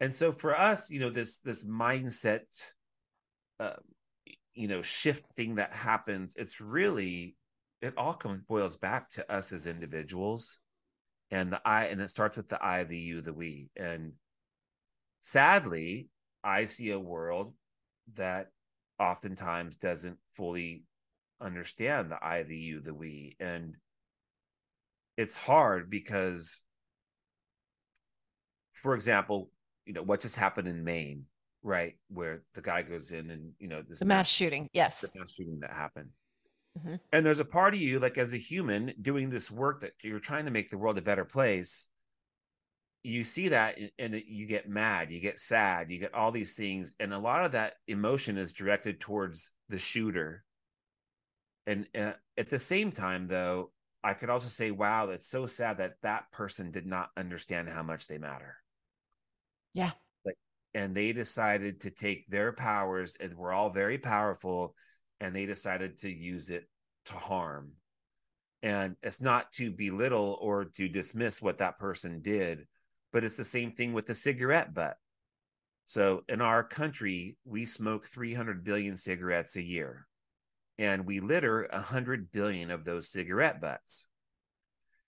[0.00, 2.72] and so for us you know this this mindset
[3.60, 3.74] uh,
[4.54, 7.36] you know shifting that happens it's really
[7.80, 10.60] it all comes boils back to us as individuals
[11.30, 14.12] and the i and it starts with the i the you the we and
[15.22, 16.08] sadly,
[16.44, 17.54] I see a world
[18.14, 18.48] that
[19.00, 20.84] oftentimes doesn't fully
[21.40, 23.36] understand the I, the you, the we.
[23.40, 23.76] And
[25.16, 26.60] it's hard because,
[28.72, 29.50] for example,
[29.86, 31.24] you know, what just happened in Maine,
[31.62, 31.94] right?
[32.08, 34.68] Where the guy goes in and, you know, this the mass, mass shooting.
[34.72, 35.00] Yes.
[35.00, 36.10] The mass shooting that happened.
[36.78, 36.94] Mm-hmm.
[37.12, 40.20] And there's a part of you, like as a human doing this work that you're
[40.20, 41.86] trying to make the world a better place.
[43.04, 46.92] You see that and you get mad, you get sad, you get all these things.
[47.00, 50.44] And a lot of that emotion is directed towards the shooter.
[51.66, 53.72] And uh, at the same time, though,
[54.04, 57.82] I could also say, wow, it's so sad that that person did not understand how
[57.82, 58.56] much they matter.
[59.74, 59.92] Yeah.
[60.74, 64.74] And they decided to take their powers, and we're all very powerful
[65.22, 66.68] and they decided to use it
[67.06, 67.70] to harm.
[68.64, 72.66] And it's not to belittle or to dismiss what that person did,
[73.12, 74.96] but it's the same thing with the cigarette butt.
[75.86, 80.08] So in our country, we smoke 300 billion cigarettes a year,
[80.76, 84.06] and we litter 100 billion of those cigarette butts.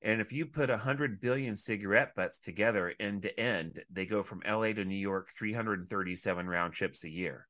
[0.05, 4.43] And if you put 100 billion cigarette butts together end to end, they go from
[4.47, 7.49] LA to New York 337 round trips a year.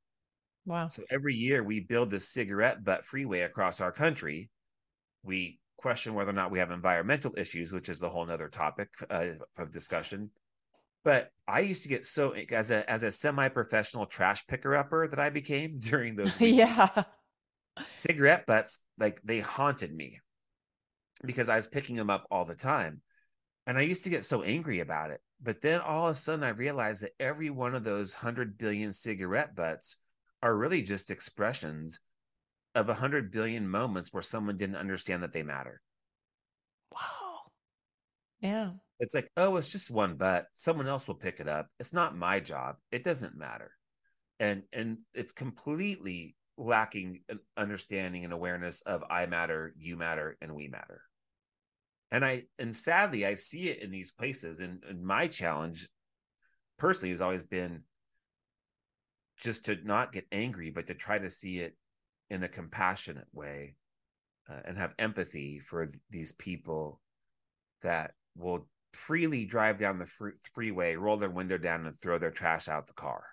[0.65, 0.87] Wow.
[0.87, 4.51] So every year we build this cigarette butt freeway across our country.
[5.25, 8.89] We question whether or not we have environmental issues, which is a whole nother topic
[9.11, 10.31] uh, of discussion.
[11.03, 15.19] But I used to get so as a as a semi-professional trash picker upper that
[15.19, 17.03] I became during those yeah
[17.89, 20.21] cigarette butts like they haunted me
[21.27, 23.01] because I was picking them up all the time.
[23.67, 25.21] And I used to get so angry about it.
[25.43, 28.93] But then all of a sudden I realized that every one of those 100 billion
[28.93, 29.97] cigarette butts
[30.43, 31.99] are really just expressions
[32.75, 35.81] of a hundred billion moments where someone didn't understand that they matter.
[36.93, 37.53] Wow.
[38.41, 38.71] Yeah.
[39.01, 40.47] It's like, oh, it's just one butt.
[40.55, 41.69] Someone else will pick it up.
[41.81, 42.77] It's not my job.
[42.93, 43.71] It doesn't matter.
[44.41, 50.55] And and it's completely lacking an understanding and awareness of I matter, you matter, and
[50.55, 51.03] we matter.
[52.15, 54.61] And I and sadly I see it in these places.
[54.61, 55.89] And, and my challenge
[56.79, 57.83] personally has always been
[59.37, 61.77] just to not get angry, but to try to see it
[62.31, 63.75] in a compassionate way
[64.49, 67.01] uh, and have empathy for th- these people
[67.83, 72.31] that will freely drive down the fr- freeway, roll their window down, and throw their
[72.31, 73.25] trash out the car.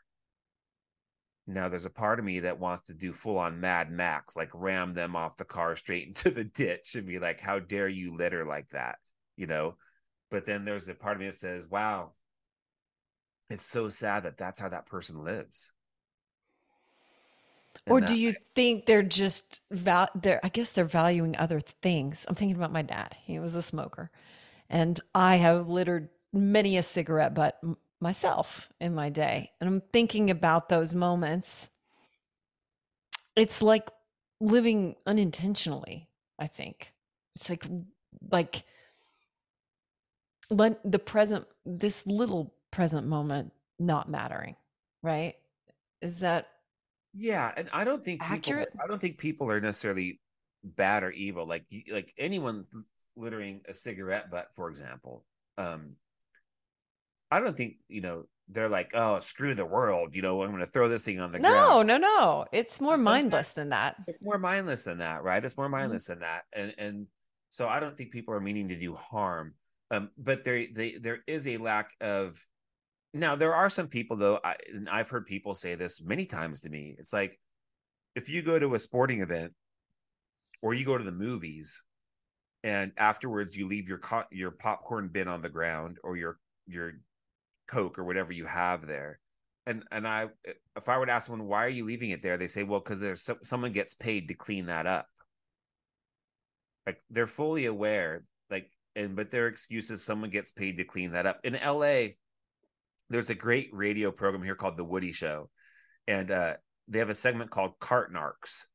[1.48, 4.50] Now, there's a part of me that wants to do full on Mad Max, like
[4.54, 8.16] ram them off the car straight into the ditch and be like, how dare you
[8.16, 8.98] litter like that?
[9.36, 9.76] You know?
[10.30, 12.14] But then there's a part of me that says, wow,
[13.50, 15.72] it's so sad that that's how that person lives
[17.88, 22.26] or do you think they're just val they're I guess they're valuing other things.
[22.28, 23.16] I'm thinking about my dad.
[23.24, 24.12] He was a smoker.
[24.70, 27.60] And I have littered many a cigarette butt
[28.02, 29.52] myself in my day.
[29.62, 31.70] And I'm thinking about those moments.
[33.36, 33.90] It's like
[34.40, 36.94] living unintentionally, I think.
[37.36, 37.66] It's like
[38.30, 38.64] like
[40.50, 44.56] let the present this little present moment not mattering,
[45.02, 45.36] right?
[46.02, 46.48] Is that
[47.14, 48.72] yeah, and I don't think accurate.
[48.72, 50.20] People, I don't think people are necessarily
[50.64, 51.46] bad or evil.
[51.46, 52.66] Like like anyone
[53.16, 55.26] littering a cigarette butt, for example.
[55.58, 55.96] Um,
[57.32, 60.16] I don't think you know they're like, oh, screw the world.
[60.16, 61.88] You know, I'm going to throw this thing on the no, ground.
[61.88, 62.46] No, no, no.
[62.52, 63.96] It's more mindless than that.
[64.08, 65.44] It's more mindless than that, right?
[65.44, 65.72] It's more mm-hmm.
[65.72, 66.20] mindless mm-hmm.
[66.20, 67.08] than that, and and
[67.50, 69.54] so I don't think people are meaning to do harm.
[69.92, 72.40] Um, but there, they, there is a lack of
[73.14, 76.62] now there are some people though, I, and I've heard people say this many times
[76.62, 76.96] to me.
[76.98, 77.38] It's like
[78.16, 79.54] if you go to a sporting event
[80.62, 81.84] or you go to the movies,
[82.64, 86.94] and afterwards you leave your co- your popcorn bin on the ground or your your
[87.72, 89.20] coke or whatever you have there.
[89.68, 90.28] And and i
[90.76, 92.38] if i would ask someone why are you leaving it there?
[92.38, 95.08] they say well because there's so, someone gets paid to clean that up.
[96.86, 101.12] Like they're fully aware like and but their excuse is someone gets paid to clean
[101.12, 101.40] that up.
[101.44, 102.08] In la
[103.12, 105.50] there's a great radio program here called The Woody Show,
[106.08, 106.54] and uh,
[106.88, 108.66] they have a segment called Cart Narcs.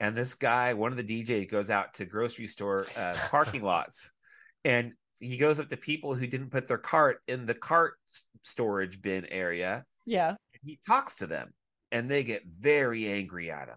[0.00, 4.10] And this guy, one of the DJs, goes out to grocery store uh, parking lots,
[4.64, 7.94] and he goes up to people who didn't put their cart in the cart
[8.42, 9.84] storage bin area.
[10.06, 11.52] Yeah, he talks to them,
[11.92, 13.76] and they get very angry at him.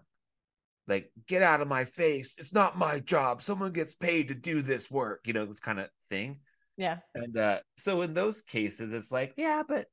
[0.86, 2.36] Like, get out of my face!
[2.38, 3.42] It's not my job.
[3.42, 5.20] Someone gets paid to do this work.
[5.26, 6.40] You know, this kind of thing.
[6.78, 6.98] Yeah.
[7.14, 9.86] And uh, so in those cases, it's like, yeah, but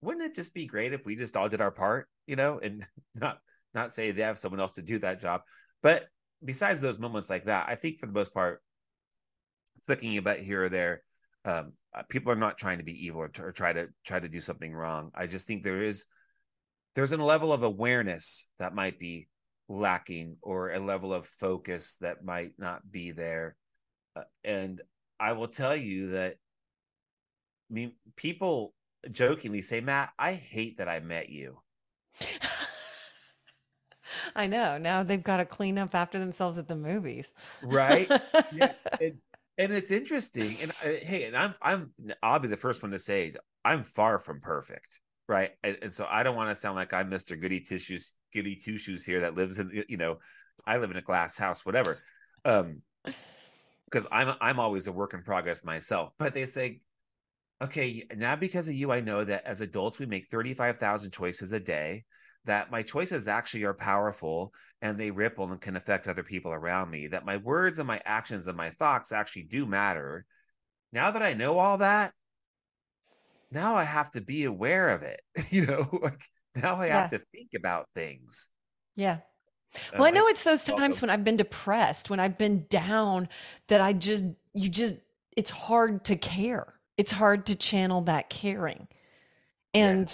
[0.00, 2.86] wouldn't it just be great if we just all did our part, you know, and
[3.14, 3.38] not
[3.74, 5.42] not say they have someone else to do that job.
[5.82, 6.06] But
[6.44, 8.62] besides those moments like that, I think for the most part,
[9.88, 11.02] flicking a bet here or there,
[11.46, 14.28] um, uh, people are not trying to be evil or, or try to try to
[14.28, 15.10] do something wrong.
[15.14, 16.04] I just think there is
[16.94, 19.28] there's a level of awareness that might be
[19.66, 23.56] lacking or a level of focus that might not be there.
[24.14, 24.82] Uh, and
[25.18, 26.34] I will tell you that
[27.70, 28.74] I mean people
[29.10, 31.60] jokingly say, "Matt, I hate that I met you."
[34.36, 34.76] I know.
[34.76, 37.26] Now they've got to clean up after themselves at the movies.
[37.62, 38.10] Right?
[38.52, 38.72] yeah.
[39.00, 39.18] And,
[39.58, 40.56] and it's interesting.
[40.62, 41.92] And uh, hey, and I'm I'm
[42.22, 45.50] I'll be the first one to say I'm far from perfect, right?
[45.62, 47.38] And, and so I don't want to sound like I'm Mr.
[47.38, 50.18] Goody Tissues, Goody Two Shoes here that lives in you know,
[50.66, 51.98] I live in a glass house, whatever.
[52.44, 52.82] Um,
[53.90, 56.12] because I'm I'm always a work in progress myself.
[56.18, 56.80] But they say,
[57.62, 61.10] okay, now because of you, I know that as adults we make thirty five thousand
[61.10, 62.04] choices a day
[62.48, 66.90] that my choices actually are powerful and they ripple and can affect other people around
[66.90, 70.24] me, that my words and my actions and my thoughts actually do matter.
[70.90, 72.12] Now that I know all that,
[73.52, 75.20] now I have to be aware of it.
[75.50, 76.22] you know, like
[76.56, 77.02] now I yeah.
[77.02, 78.48] have to think about things.
[78.96, 79.18] Yeah.
[79.92, 83.28] Well, I know it's those times when I've been depressed, when I've been down,
[83.68, 84.96] that I just, you just,
[85.36, 86.72] it's hard to care.
[86.96, 88.88] It's hard to channel that caring.
[89.74, 90.08] And,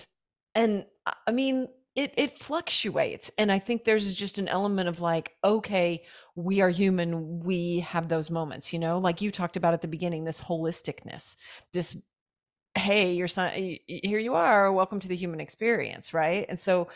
[0.56, 0.62] yeah.
[0.62, 0.86] and
[1.26, 6.02] I mean, it it fluctuates and i think there's just an element of like okay
[6.36, 8.98] we are human we have those moments you know?
[8.98, 11.36] Like you talked about at the beginning this holisticness
[11.72, 11.96] this
[12.76, 13.52] hey your son
[13.86, 16.46] here you are welcome to the human experience right?
[16.48, 16.88] And so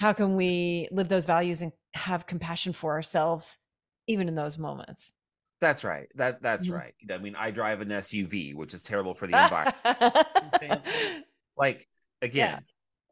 [0.00, 3.58] how can we live those values and have compassion for ourselves
[4.06, 5.12] even in those moments?
[5.60, 6.76] That's right that that's mm-hmm.
[6.76, 10.82] right i mean i drive an suv which is terrible for the environment.
[11.56, 11.86] Like
[12.22, 12.64] again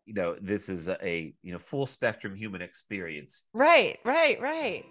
[0.09, 3.45] you know this is a you know full spectrum human experience.
[3.53, 4.85] Right right right.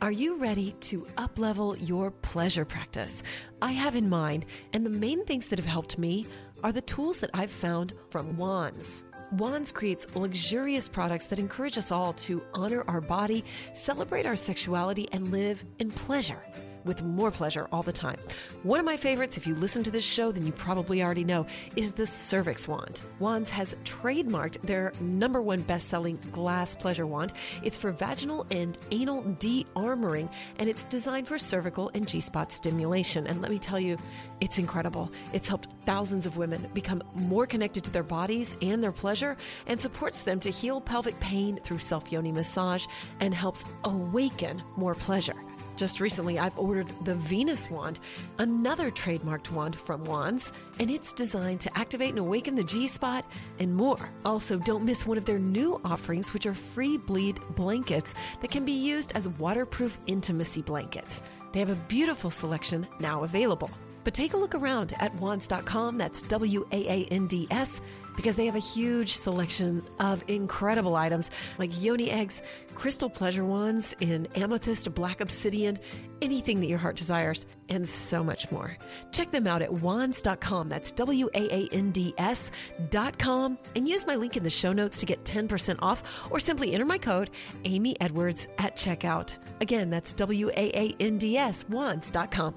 [0.00, 3.24] Are you ready to uplevel your pleasure practice?
[3.60, 6.26] I have in mind and the main things that have helped me
[6.62, 9.02] are the tools that i've found from Waands.
[9.32, 13.44] Waands creates luxurious products that encourage us all to honor our body,
[13.74, 16.42] celebrate our sexuality, and live in pleasure
[16.84, 18.18] with more pleasure all the time.
[18.62, 21.46] One of my favorites, if you listen to this show, then you probably already know,
[21.76, 23.02] is the Cervix Wand.
[23.18, 27.32] Waands has trademarked their number one best selling glass pleasure wand.
[27.62, 32.52] It's for vaginal and anal de armoring, and it's designed for cervical and G spot
[32.52, 33.26] stimulation.
[33.26, 33.96] And let me tell you,
[34.40, 35.10] it's incredible.
[35.32, 39.80] It's helped thousands of women become more connected to their bodies and their pleasure and
[39.80, 42.86] supports them to heal pelvic pain through self yoni massage
[43.20, 45.36] and helps awaken more pleasure.
[45.76, 47.98] Just recently, I've ordered the Venus wand,
[48.38, 53.24] another trademarked wand from Waands, and it's designed to activate and awaken the G spot
[53.58, 54.10] and more.
[54.24, 58.64] Also, don't miss one of their new offerings, which are free bleed blankets that can
[58.64, 61.22] be used as waterproof intimacy blankets.
[61.52, 63.70] They have a beautiful selection now available.
[64.04, 67.80] But take a look around at waands.com, that's W A A N D S
[68.16, 72.42] because they have a huge selection of incredible items like yoni eggs,
[72.74, 75.78] crystal pleasure wands in amethyst, black obsidian,
[76.20, 78.76] anything that your heart desires, and so much more.
[79.12, 80.68] Check them out at waands.com.
[80.68, 83.58] That's W A A N D S.com.
[83.76, 86.84] And use my link in the show notes to get 10% off or simply enter
[86.84, 87.30] my code
[87.64, 89.38] Amy Edwards at checkout.
[89.60, 92.54] Again, that's W A A N D S, waands.com.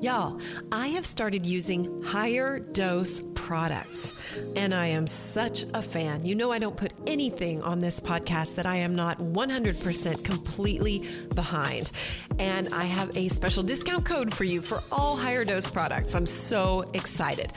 [0.00, 0.38] Y'all,
[0.70, 4.14] I have started using higher dose products,
[4.56, 6.24] and I am such a fan.
[6.24, 11.04] You know, I don't put anything on this podcast that I am not 100% completely
[11.34, 11.90] behind.
[12.38, 16.14] And I have a special discount code for you for all higher dose products.
[16.14, 17.52] I'm so excited.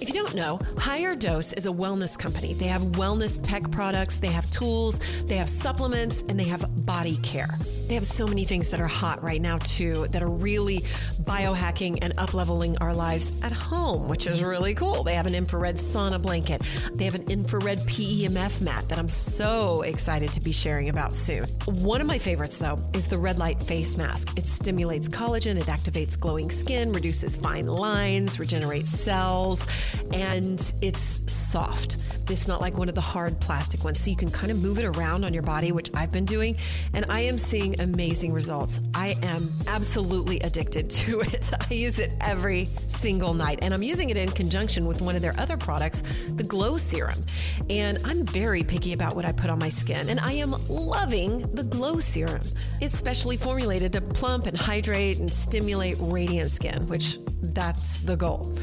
[0.00, 2.54] If you don't know, Higher Dose is a wellness company.
[2.54, 7.18] They have wellness tech products, they have tools, they have supplements, and they have body
[7.18, 7.58] care.
[7.86, 10.78] They have so many things that are hot right now, too, that are really
[11.24, 15.02] biohacking and upleveling our lives at home, which is really cool.
[15.04, 16.62] They have an infrared sauna blanket,
[16.92, 21.44] they have an infrared PEMF mat that I'm so excited to be sharing about soon.
[21.66, 24.36] One of my favorites, though, is the red light face mask.
[24.36, 29.66] It stimulates collagen, it activates glowing skin, reduces fine lines, regenerates cells
[30.12, 31.96] and it's soft.
[32.30, 34.00] It's not like one of the hard plastic ones.
[34.00, 36.56] So you can kind of move it around on your body, which I've been doing.
[36.94, 38.80] And I am seeing amazing results.
[38.94, 41.50] I am absolutely addicted to it.
[41.70, 43.58] I use it every single night.
[43.62, 47.24] And I'm using it in conjunction with one of their other products, the Glow Serum.
[47.68, 50.08] And I'm very picky about what I put on my skin.
[50.08, 52.46] And I am loving the Glow Serum.
[52.80, 58.54] It's specially formulated to plump and hydrate and stimulate radiant skin, which that's the goal.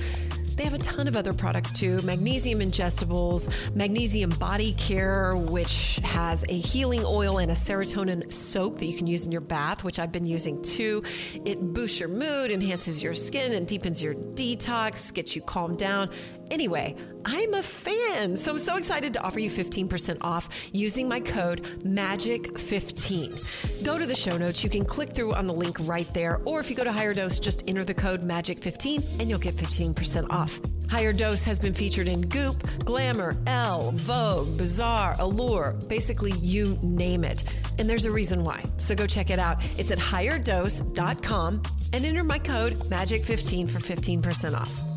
[0.58, 6.44] They have a ton of other products too magnesium ingestibles, magnesium body care, which has
[6.50, 10.00] a healing oil and a serotonin soap that you can use in your bath, which
[10.00, 11.04] I've been using too.
[11.46, 16.10] It boosts your mood, enhances your skin, and deepens your detox, gets you calmed down.
[16.50, 16.96] Anyway,
[17.26, 21.64] I'm a fan, so I'm so excited to offer you 15% off using my code
[21.84, 23.84] MAGIC15.
[23.84, 24.64] Go to the show notes.
[24.64, 27.14] You can click through on the link right there, or if you go to Higher
[27.14, 30.60] Dose, just enter the code MAGIC15 and you'll get 15% off.
[30.90, 37.26] Higher Dose has been featured in Goop, Glamour, Elle, Vogue, Bazaar, Allure, basically you name
[37.26, 37.44] it.
[37.78, 38.64] And there's a reason why.
[38.78, 39.62] So go check it out.
[39.78, 44.97] It's at higherdose.com and enter my code MAGIC15 for 15% off.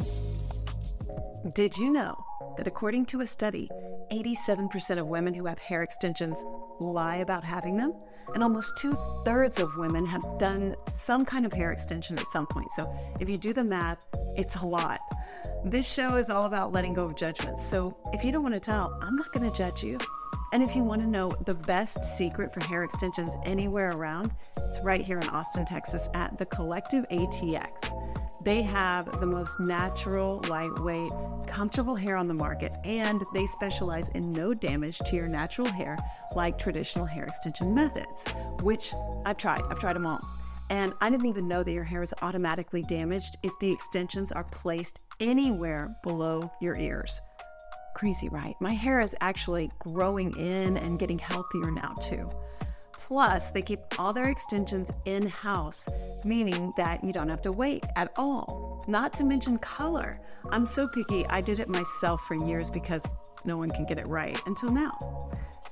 [1.55, 2.23] Did you know
[2.59, 3.71] that according to a study,
[4.13, 6.45] 87% of women who have hair extensions
[6.79, 7.95] lie about having them?
[8.35, 12.47] And almost two thirds of women have done some kind of hair extension at some
[12.47, 12.71] point.
[12.73, 14.05] So if you do the math,
[14.37, 15.01] it's a lot.
[15.65, 17.65] This show is all about letting go of judgments.
[17.65, 19.97] So if you don't want to tell, I'm not going to judge you.
[20.53, 24.81] And if you want to know the best secret for hair extensions anywhere around, it's
[24.81, 27.97] right here in Austin, Texas at the Collective ATX.
[28.43, 31.13] They have the most natural, lightweight,
[31.47, 35.99] comfortable hair on the market, and they specialize in no damage to your natural hair
[36.35, 38.25] like traditional hair extension methods,
[38.63, 38.93] which
[39.25, 39.63] I've tried.
[39.71, 40.21] I've tried them all.
[40.71, 44.45] And I didn't even know that your hair is automatically damaged if the extensions are
[44.45, 47.21] placed anywhere below your ears.
[47.95, 48.57] Crazy, right?
[48.61, 52.31] My hair is actually growing in and getting healthier now, too.
[52.93, 55.89] Plus, they keep all their extensions in house,
[56.25, 58.85] meaning that you don't have to wait at all.
[58.87, 60.21] Not to mention color.
[60.51, 63.05] I'm so picky, I did it myself for years because
[63.45, 65.29] no one can get it right until now.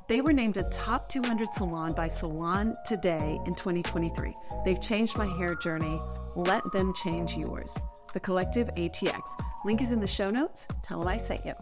[0.09, 4.35] They were named a top 200 salon by Salon Today in 2023.
[4.65, 6.01] They've changed my hair journey.
[6.35, 7.77] Let them change yours.
[8.15, 9.21] The Collective ATX.
[9.67, 10.67] Link is in the show notes.
[10.83, 11.55] Tell them I sent you.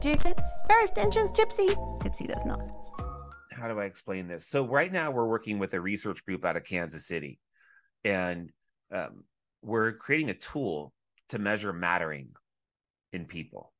[0.00, 0.38] Do you get
[0.70, 1.68] hair extensions, Tipsy?
[2.00, 2.60] Tipsy does not
[3.58, 4.48] how do I explain this?
[4.48, 7.38] So right now we're working with a research group out of Kansas City,
[8.04, 8.52] and
[8.92, 9.24] um,
[9.62, 10.92] we're creating a tool
[11.30, 12.30] to measure mattering
[13.12, 13.72] in people.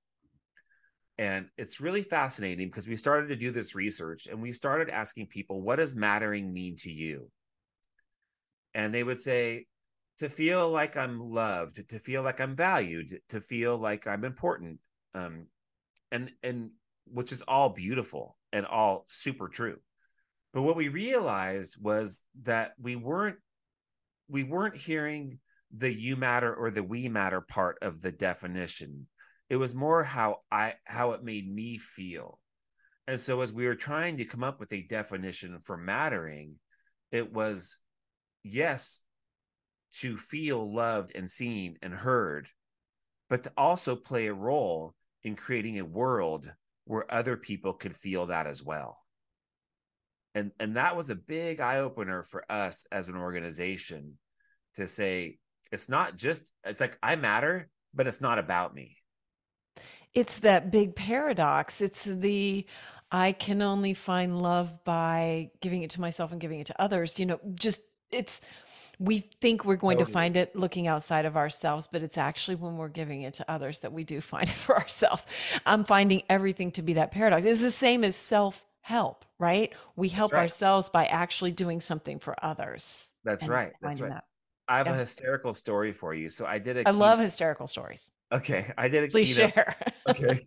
[1.16, 5.26] And it's really fascinating because we started to do this research and we started asking
[5.26, 7.30] people, what does mattering mean to you?
[8.74, 9.66] And they would say,
[10.18, 14.78] to feel like I'm loved, to feel like I'm valued, to feel like I'm important.
[15.14, 15.46] Um,
[16.10, 16.70] and and
[17.06, 19.78] which is all beautiful and all super true.
[20.52, 23.36] But what we realized was that we weren't
[24.28, 25.38] we weren't hearing
[25.76, 29.06] the you matter or the we matter part of the definition.
[29.50, 32.38] It was more how I how it made me feel.
[33.06, 36.56] And so as we were trying to come up with a definition for mattering,
[37.10, 37.78] it was
[38.42, 39.00] yes
[39.94, 42.50] to feel loved and seen and heard,
[43.30, 44.94] but to also play a role
[45.24, 46.50] in creating a world
[46.84, 48.98] where other people could feel that as well.
[50.34, 54.18] And and that was a big eye opener for us as an organization
[54.76, 55.38] to say
[55.72, 58.96] it's not just it's like i matter but it's not about me.
[60.14, 61.80] It's that big paradox.
[61.80, 62.66] It's the
[63.10, 67.18] i can only find love by giving it to myself and giving it to others
[67.18, 68.42] you know just it's
[68.98, 70.10] we think we're going totally.
[70.10, 73.50] to find it looking outside of ourselves, but it's actually when we're giving it to
[73.50, 75.24] others that we do find it for ourselves.
[75.64, 77.46] I'm finding everything to be that paradox.
[77.46, 79.72] It's the same as self help, right?
[79.96, 80.40] We help right.
[80.40, 83.12] ourselves by actually doing something for others.
[83.24, 83.72] That's right.
[83.80, 84.12] That's right.
[84.12, 84.24] That.
[84.68, 84.94] I have yeah.
[84.94, 86.28] a hysterical story for you.
[86.28, 88.10] So I did a I key- love hysterical stories.
[88.32, 88.70] Okay.
[88.76, 89.54] I did a Please keynote.
[89.54, 89.76] share.
[90.08, 90.40] okay.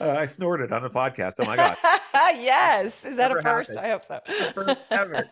[0.00, 1.32] Uh, I snorted on a podcast.
[1.40, 1.76] Oh my god!
[2.14, 3.76] yes, is that Never a first?
[3.76, 3.86] Happened.
[3.86, 4.52] I hope so.
[4.54, 5.30] first ever.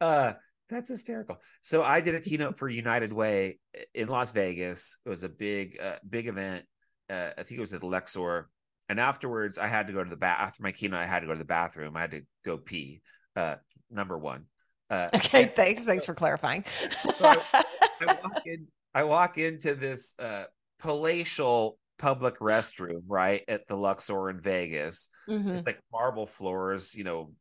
[0.00, 0.32] Uh,
[0.68, 1.38] that's hysterical.
[1.62, 3.58] So I did a keynote for United Way
[3.94, 4.98] in Las Vegas.
[5.04, 6.64] It was a big, uh, big event.
[7.08, 8.48] Uh, I think it was at the Luxor,
[8.88, 10.38] and afterwards I had to go to the bath.
[10.40, 11.96] After my keynote, I had to go to the bathroom.
[11.96, 13.02] I had to go pee.
[13.36, 13.56] Uh,
[13.90, 14.46] number one.
[14.90, 15.84] Uh, okay, thanks.
[15.84, 16.64] Thanks for clarifying.
[17.00, 17.64] so I,
[18.00, 18.66] I, walk in.
[18.94, 20.44] I walk into this uh,
[20.78, 25.08] palatial public restroom, right at the Luxor in Vegas.
[25.28, 25.50] Mm-hmm.
[25.50, 27.32] It's like marble floors, you know,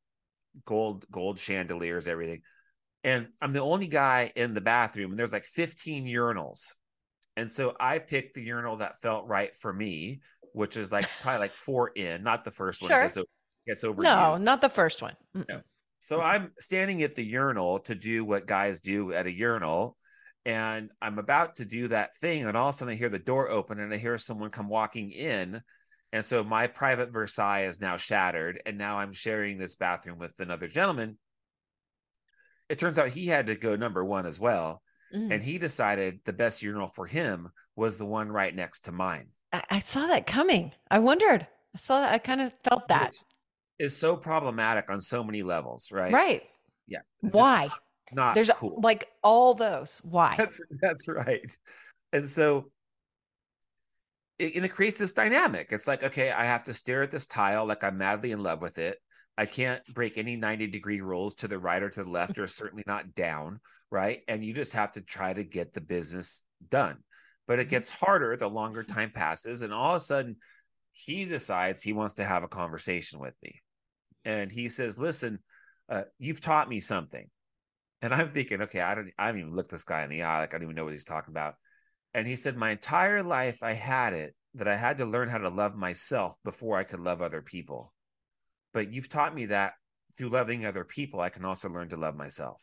[0.65, 2.41] gold gold chandeliers, everything.
[3.05, 6.73] And I'm the only guy in the bathroom, and there's like 15 urinals.
[7.37, 10.21] And so I picked the urinal that felt right for me,
[10.53, 12.89] which is like probably like four in, not the first one.
[12.89, 13.03] Sure.
[13.03, 13.27] Gets, over,
[13.67, 14.01] gets over.
[14.01, 15.13] No, not the first one.
[15.35, 15.61] No.
[15.99, 19.97] So I'm standing at the urinal to do what guys do at a urinal.
[20.43, 22.45] And I'm about to do that thing.
[22.45, 24.69] And all of a sudden I hear the door open and I hear someone come
[24.69, 25.61] walking in.
[26.11, 28.61] And so my private Versailles is now shattered.
[28.65, 31.17] And now I'm sharing this bathroom with another gentleman.
[32.69, 34.81] It turns out he had to go number one as well.
[35.13, 35.41] and Mm.
[35.43, 39.27] he decided the best urinal for him was the one right next to mine.
[39.53, 40.71] I, I saw that coming.
[40.89, 41.47] I wondered.
[41.73, 42.11] I saw that.
[42.11, 43.09] I kind of felt that.
[43.11, 43.17] Which
[43.79, 46.11] is so problematic on so many levels, right?
[46.11, 46.43] Right.
[46.87, 46.99] Yeah.
[47.23, 47.69] It's Why?
[48.11, 48.81] Not There's cool.
[48.81, 50.01] like all those.
[50.03, 50.35] Why?
[50.37, 51.55] That's that's right.
[52.11, 52.71] And so
[54.39, 55.69] it, and it creates this dynamic.
[55.71, 58.61] It's like, okay, I have to stare at this tile like I'm madly in love
[58.61, 58.97] with it.
[59.37, 62.47] I can't break any 90 degree rules to the right or to the left, or
[62.47, 63.59] certainly not down,
[63.91, 64.21] right?
[64.27, 66.97] And you just have to try to get the business done.
[67.47, 69.61] But it gets harder the longer time passes.
[69.61, 70.37] And all of a sudden,
[70.93, 73.61] he decides he wants to have a conversation with me.
[74.23, 75.39] And he says, Listen,
[75.89, 77.29] uh, you've taught me something.
[78.01, 80.39] And I'm thinking, okay, I don't, I don't even look this guy in the eye.
[80.39, 81.55] Like, I don't even know what he's talking about.
[82.13, 85.39] And he said, My entire life, I had it that I had to learn how
[85.39, 87.93] to love myself before I could love other people.
[88.75, 89.75] But you've taught me that
[90.17, 92.61] through loving other people, I can also learn to love myself.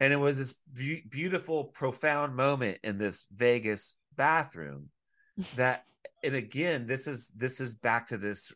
[0.00, 4.90] And it was this be- beautiful, profound moment in this Vegas bathroom
[5.54, 5.84] that,
[6.24, 8.52] and again, this is this is back to this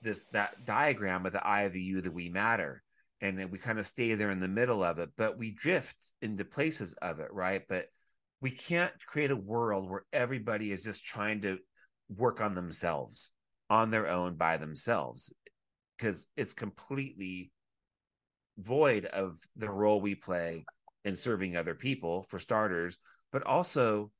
[0.00, 2.84] this that diagram of the eye of the you, the we matter.
[3.20, 6.12] And then we kind of stay there in the middle of it but we drift
[6.22, 7.62] into places of it right?
[7.68, 7.86] But
[8.40, 11.58] we can't create a world where everybody is just trying to
[12.08, 13.32] work on themselves
[13.68, 15.32] on their own by themselves
[15.96, 17.50] because it's completely
[18.58, 20.64] void of the role we play
[21.04, 22.98] in serving other people for starters
[23.32, 24.10] but also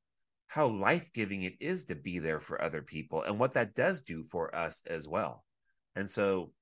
[0.48, 4.22] how life-giving it is to be there for other people and what that does do
[4.24, 5.44] for us as well.
[5.94, 6.52] And so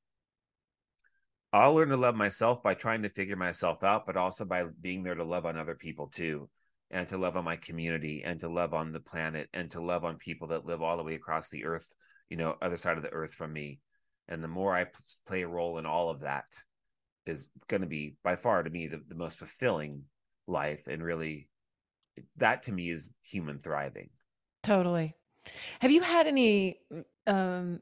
[1.53, 5.03] I'll learn to love myself by trying to figure myself out, but also by being
[5.03, 6.49] there to love on other people too,
[6.91, 10.05] and to love on my community, and to love on the planet, and to love
[10.05, 11.87] on people that live all the way across the earth,
[12.35, 13.79] you know, other side of the earth from me.
[14.27, 14.91] And the more I p-
[15.25, 16.47] play a role in all of that,
[17.27, 20.03] is going to be by far to me the, the most fulfilling
[20.49, 20.89] life.
[20.89, 21.49] And really,
[22.39, 24.11] that to me is human thriving.
[24.65, 25.15] Totally.
[25.79, 26.81] Have you had any
[27.29, 27.81] um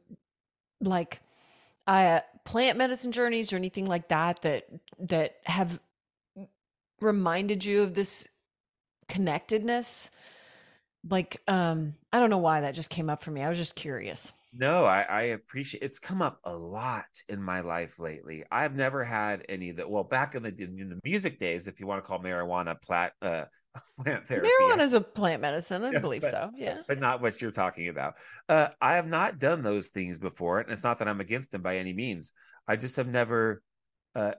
[0.82, 1.20] like
[1.86, 4.66] uh plant medicine journeys or anything like that that
[4.98, 5.80] that have
[7.00, 8.28] reminded you of this
[9.09, 10.11] connectedness?
[11.09, 13.40] Like um I don't know why that just came up for me.
[13.40, 14.30] I was just curious.
[14.55, 18.44] No, I, I appreciate it's come up a lot in my life lately.
[18.53, 21.86] I've never had any that well back in the in the music days, if you
[21.86, 23.44] want to call marijuana plat uh
[24.03, 24.48] plant therapy.
[24.61, 25.82] Marijuana is a plant medicine.
[25.84, 26.50] I Yeah, believe but- so.
[26.55, 26.78] Yeah.
[26.86, 28.14] but not what you're talking about.
[28.46, 31.62] Uh, I have not done those things before, and it's not that I'm against them
[31.62, 32.32] by any means.
[32.68, 33.62] I just have never
[34.14, 34.32] uh,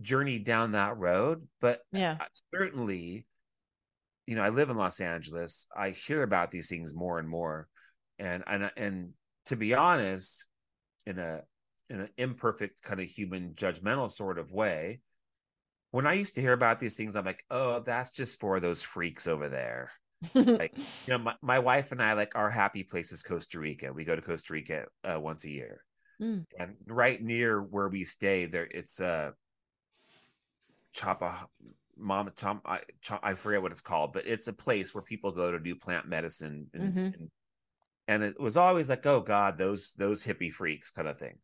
[0.00, 1.46] journeyed down that road.
[1.60, 2.16] But Yeah.
[2.20, 3.24] I- certainly,
[4.26, 5.66] you know, I live in Los Angeles.
[5.76, 7.68] I hear about these things more and more,
[8.18, 9.10] and and and
[9.46, 10.46] to be honest,
[11.06, 11.42] in a
[11.90, 15.00] in an imperfect kind of human judgmental sort of way.
[15.90, 18.82] When I used to hear about these things, I'm like, oh, that's just for those
[18.82, 19.90] freaks over there
[20.36, 23.92] like you know my, my wife and i like our happy place is costa rica
[23.92, 25.84] we go to costa rica uh, once a year
[26.20, 26.44] Mm.
[26.58, 29.32] and right near where we stay there it's uh
[30.92, 31.48] chapa
[31.96, 32.80] Mama Chom, I,
[33.22, 36.06] I forget what it's called but it's a place where people go to do plant
[36.06, 37.14] medicine and, Mhm.
[37.14, 37.30] and
[38.08, 41.38] and it was always like oh god those those hippie freaks kind of thing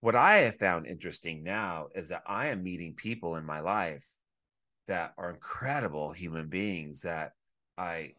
[0.00, 4.06] what i have found interesting now is that i am meeting people in my life
[4.88, 7.32] that are incredible human beings that
[7.76, 8.12] I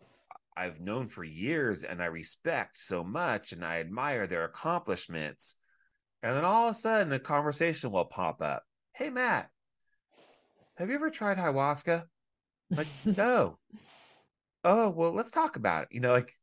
[0.55, 5.55] I've known for years and I respect so much and I admire their accomplishments.
[6.23, 8.63] And then all of a sudden a conversation will pop up.
[8.93, 9.49] Hey Matt,
[10.77, 12.05] have you ever tried ayahuasca?
[12.71, 13.59] Like, no.
[14.63, 15.89] Oh, well, let's talk about it.
[15.91, 16.33] You know, like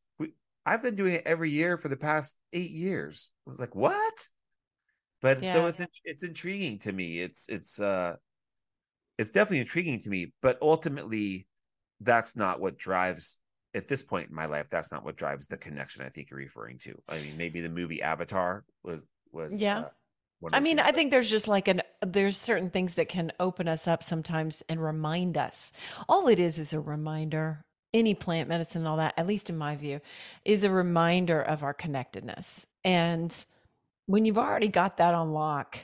[0.67, 3.31] I've been doing it every year for the past eight years.
[3.47, 4.29] I was like, what?
[5.23, 5.69] But so Yeah.
[5.69, 7.21] it's it's intriguing to me.
[7.21, 8.17] It's it's uh
[9.19, 11.47] it's definitely intriguing to me, but ultimately
[12.01, 13.39] that's not what drives
[13.75, 16.39] at this point in my life that's not what drives the connection i think you're
[16.39, 19.79] referring to i mean maybe the movie avatar was was Yeah.
[19.81, 19.89] uh,
[20.53, 23.89] I mean, I think there's just like an there's certain things that can open us
[23.89, 25.73] up sometimes and remind us.
[26.09, 27.65] All it is is a reminder.
[27.95, 30.01] Any plant medicine and all that, at least in my view,
[30.45, 32.67] is a reminder of our connectedness.
[32.85, 33.35] And
[34.07, 35.79] when you've already got that on lock,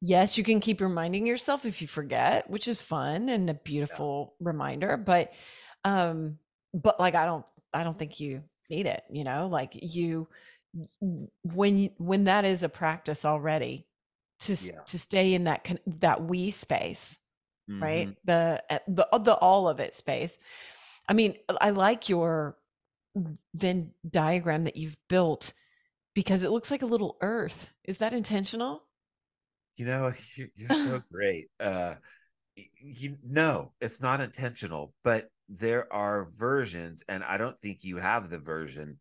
[0.00, 4.34] yes, you can keep reminding yourself if you forget, which is fun and a beautiful
[4.40, 4.96] reminder.
[4.96, 5.32] But
[5.84, 6.38] um,
[6.74, 10.28] but like I don't I don't think you need it, you know, like you
[11.44, 13.86] when when that is a practice already
[14.40, 14.80] to Yeah.
[14.86, 17.20] to stay in that that we space
[17.80, 18.16] right Mhm.
[18.24, 20.38] the uh, the the all of it space
[21.08, 22.56] i mean i like your
[23.54, 25.52] venn diagram that you've built
[26.14, 28.82] because it looks like a little earth is that intentional
[29.76, 31.94] you know you're, you're so great uh
[32.80, 38.30] you no, it's not intentional, but there are versions, and I don't think you have
[38.30, 38.98] the version.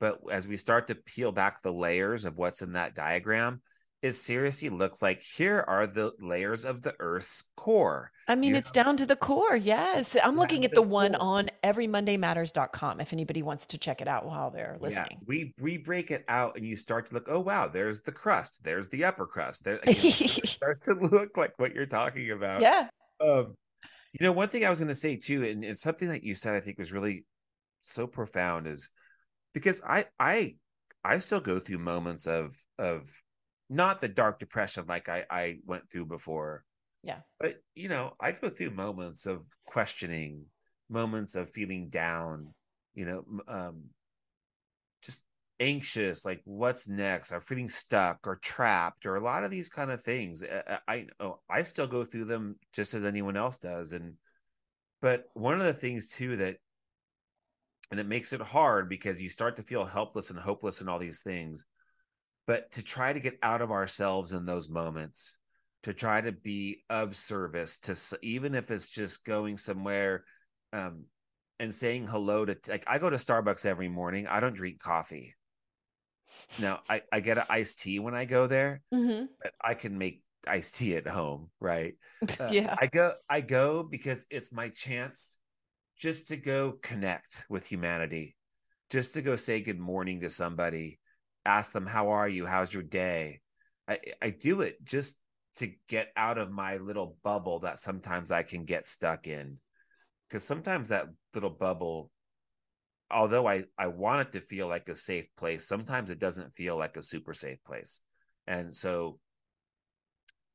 [0.00, 3.62] But as we start to peel back the layers of what's in that diagram,
[4.02, 8.12] it seriously looks like here are the layers of the Earth's core.
[8.28, 9.56] I mean, You it's down to the core.
[9.56, 10.16] Yes.
[10.22, 11.20] I'm you looking at the the one core.
[11.20, 15.18] on everymondaymatters.com if anybody wants to check it out while they're listening.
[15.20, 17.26] Yeah, we we break it out, and you start to look.
[17.28, 18.60] Oh wow, there's the crust.
[18.62, 19.64] There's the upper crust.
[19.64, 22.60] There, you know, it starts to look like what you're talking about.
[22.60, 22.88] yeah.
[23.20, 23.56] Um,
[24.12, 26.34] you know, one thing I was going to say too, and it's something that you
[26.34, 27.24] said I think was really
[27.82, 28.90] so profound is
[29.54, 30.56] because I I
[31.04, 33.10] I still go through moments of of
[33.68, 36.64] not the dark depression like I I went through before,
[37.02, 37.20] Yeah.
[37.38, 40.46] but you know, I go through moments of questioning,
[40.88, 42.54] moments of feeling down,
[42.94, 43.84] you know, um,
[45.02, 45.22] just
[45.60, 49.90] anxious, like what's next, or feeling stuck or trapped, or a lot of these kind
[49.90, 50.42] of things.
[50.42, 54.14] I, I oh, I still go through them just as anyone else does, and
[55.00, 56.56] but one of the things too that
[57.90, 60.98] and it makes it hard because you start to feel helpless and hopeless and all
[60.98, 61.64] these things
[62.48, 65.36] but to try to get out of ourselves in those moments
[65.84, 70.24] to try to be of service to even if it's just going somewhere
[70.72, 71.04] um
[71.60, 75.34] and saying hello to like i go to starbucks every morning i don't drink coffee.
[76.60, 79.96] Now i i get an iced tea when i go there hmm but i can
[79.98, 81.94] make iced tea at home right?
[82.40, 82.76] Uh, Yeah.
[82.80, 85.36] I go I go because it's my chance
[85.96, 88.36] just to go connect with humanity,
[88.90, 90.98] just to go say good morning to somebody,
[91.48, 93.40] ask them how are you, how's your day.
[93.88, 95.16] I I do it just
[95.56, 99.58] to get out of my little bubble that sometimes I can get stuck in.
[100.30, 102.10] Cuz sometimes that little bubble
[103.10, 106.76] although I I want it to feel like a safe place, sometimes it doesn't feel
[106.76, 108.00] like a super safe place.
[108.46, 109.18] And so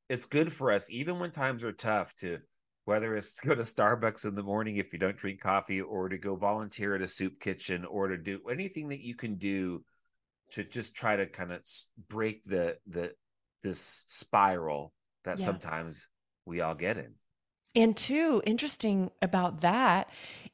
[0.10, 2.39] it's good for us even when times are tough to
[2.86, 6.10] whether it's to go to starbucks in the morning if you don't drink coffee or
[6.10, 9.84] to go volunteer at a soup kitchen or to do anything that you can do
[10.54, 11.62] to just try to kind of
[12.10, 13.14] break the the
[13.64, 14.93] this spiral
[15.26, 15.60] that Yeah.
[15.60, 16.08] sometimes
[16.45, 17.16] we all get in
[17.76, 20.10] And two, interesting about that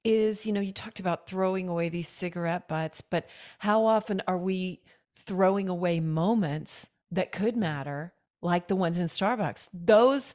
[0.06, 3.28] is, you know, you talked about throwing away these cigarette butts, but
[3.60, 4.82] how often are we
[5.18, 9.68] throwing away moments that could matter, like the ones in Starbucks?
[9.74, 10.34] Those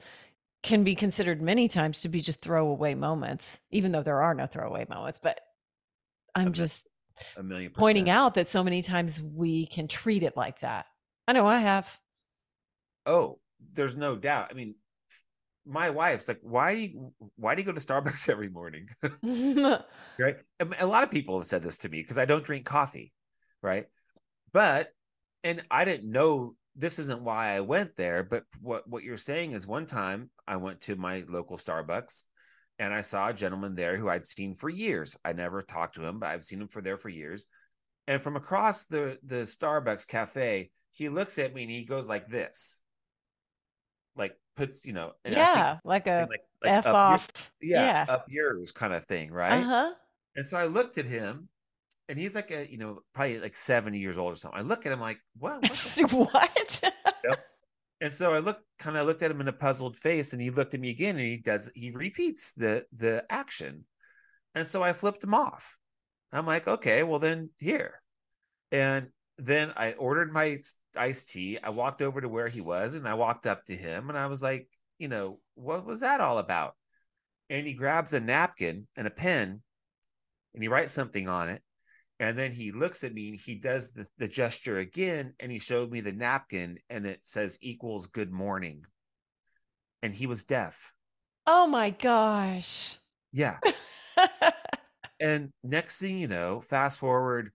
[0.62, 4.46] can be considered many times to be just throwaway moments, even though there are no
[4.46, 5.18] throwaway moments.
[5.22, 5.40] But
[6.34, 6.54] I'm Okay.
[6.54, 6.86] just
[7.36, 10.86] a million percent pointing out that so many times we can treat it like that.
[11.28, 11.88] I know I have.
[13.06, 13.38] oh
[13.72, 14.74] there's no doubt i mean
[15.66, 18.86] my wife's like why do you why do you go to starbucks every morning
[20.18, 20.36] right?
[20.78, 23.12] A lot of people have said this to me because I don't drink coffee,
[23.62, 23.86] right?
[24.52, 24.88] But
[25.42, 29.52] and I didn't know this isn't why I went there, but what what you're saying
[29.52, 32.24] is one time I went to my local Starbucks
[32.78, 35.16] and I saw a gentleman there who I'd seen for years.
[35.24, 37.46] I never talked to him, but I've seen him for there for years.
[38.06, 42.28] And from across the the Starbucks cafe, he looks at me and he goes like
[42.28, 42.80] this.
[44.16, 46.94] Like puts, you know, and I think- yeah, like a like, like F up your-
[46.96, 47.52] off.
[47.60, 48.12] yeah, Yeah.
[48.14, 49.60] up yours kind of thing, right?
[49.60, 49.92] Uh huh.
[50.36, 51.48] And so I looked at him,
[52.08, 54.58] and he's like a, you know, probably like 70 years old or something.
[54.58, 55.62] I look at him like, what?
[55.62, 56.92] what what?
[58.05, 60.50] And so I look kind of looked at him in a puzzled face, and he
[60.50, 63.86] looked at me again, and he does he repeats the the action.
[64.55, 65.78] And so I flipped him off.
[66.30, 68.02] I'm like, okay, well then here.
[68.70, 70.59] And then I ordered my
[70.94, 71.59] iced tea.
[71.62, 74.26] I walked over to where he was and I walked up to him and I
[74.26, 76.74] was like, you know, what was that all about?
[77.48, 79.62] And he grabs a napkin and a pen
[80.52, 81.62] and he writes something on it.
[82.24, 85.58] And then he looks at me and he does the, the gesture again and he
[85.58, 88.86] showed me the napkin and it says equals good morning.
[90.02, 90.92] And he was deaf.
[91.46, 92.98] oh my gosh.
[93.32, 93.58] Yeah.
[95.20, 97.50] And next thing you know, fast forward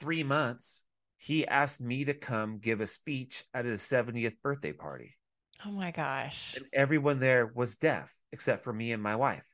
[0.00, 0.84] three months,
[1.16, 5.16] he asked me to come give a speech at his 70th birthday party.
[5.64, 6.56] oh my gosh.
[6.56, 9.46] And everyone there was deaf except for me and my wife.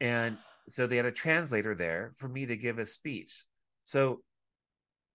[0.00, 0.36] And
[0.68, 3.44] so they had a translator there for me to give a speech.
[3.84, 4.22] So,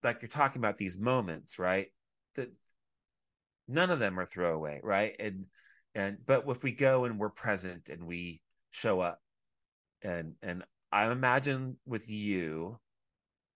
[0.03, 1.87] like you're talking about these moments, right?
[2.35, 2.51] That
[3.67, 5.15] none of them are throwaway, right?
[5.19, 5.45] And
[5.95, 8.41] and but if we go and we're present and we
[8.71, 9.19] show up,
[10.01, 12.79] and and I imagine with you,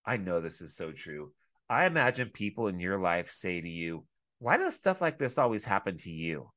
[0.05, 1.31] I know this is so true.
[1.69, 4.05] I imagine people in your life say to you,
[4.39, 6.51] "Why does stuff like this always happen to you?"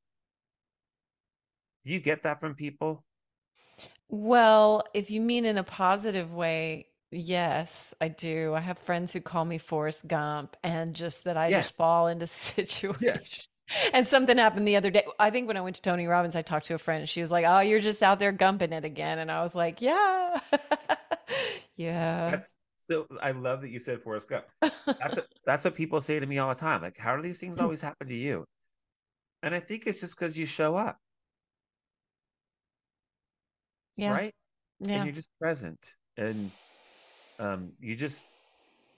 [1.83, 3.04] You get that from people?
[4.09, 8.53] Well, if you mean in a positive way, yes, I do.
[8.53, 11.67] I have friends who call me Forrest Gump and just that I Yes.
[11.67, 13.49] just fall into situations.
[13.93, 15.05] and something happened the other day.
[15.19, 17.21] I think when I went to Tony Robbins, I talked to a friend and she
[17.21, 19.19] was like, Oh, you're just out there gumping it again.
[19.19, 20.39] And I was like, Yeah.
[21.75, 22.31] yeah.
[22.31, 24.45] That's so I love that you said Forrest Gump.
[24.61, 26.83] That's what, that's what people say to me all the time.
[26.83, 27.63] Like, how do these things hmm.
[27.63, 28.45] always happen to you?
[29.41, 30.99] And I think it's just because you show up.
[33.97, 34.11] Yeah.
[34.11, 34.35] Right.
[34.95, 35.93] And you're just present.
[36.17, 36.51] And
[37.39, 38.29] um you just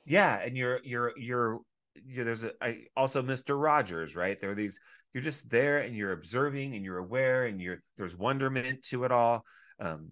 [0.06, 1.60] yeah, and you're you're you're
[1.96, 3.58] you there's a I also Mr.
[3.58, 4.40] Rogers, right?
[4.40, 4.80] There are these
[5.14, 9.12] you're just there and you're observing and you're aware and you're there's wonderment to it
[9.12, 9.44] all.
[9.80, 10.12] Um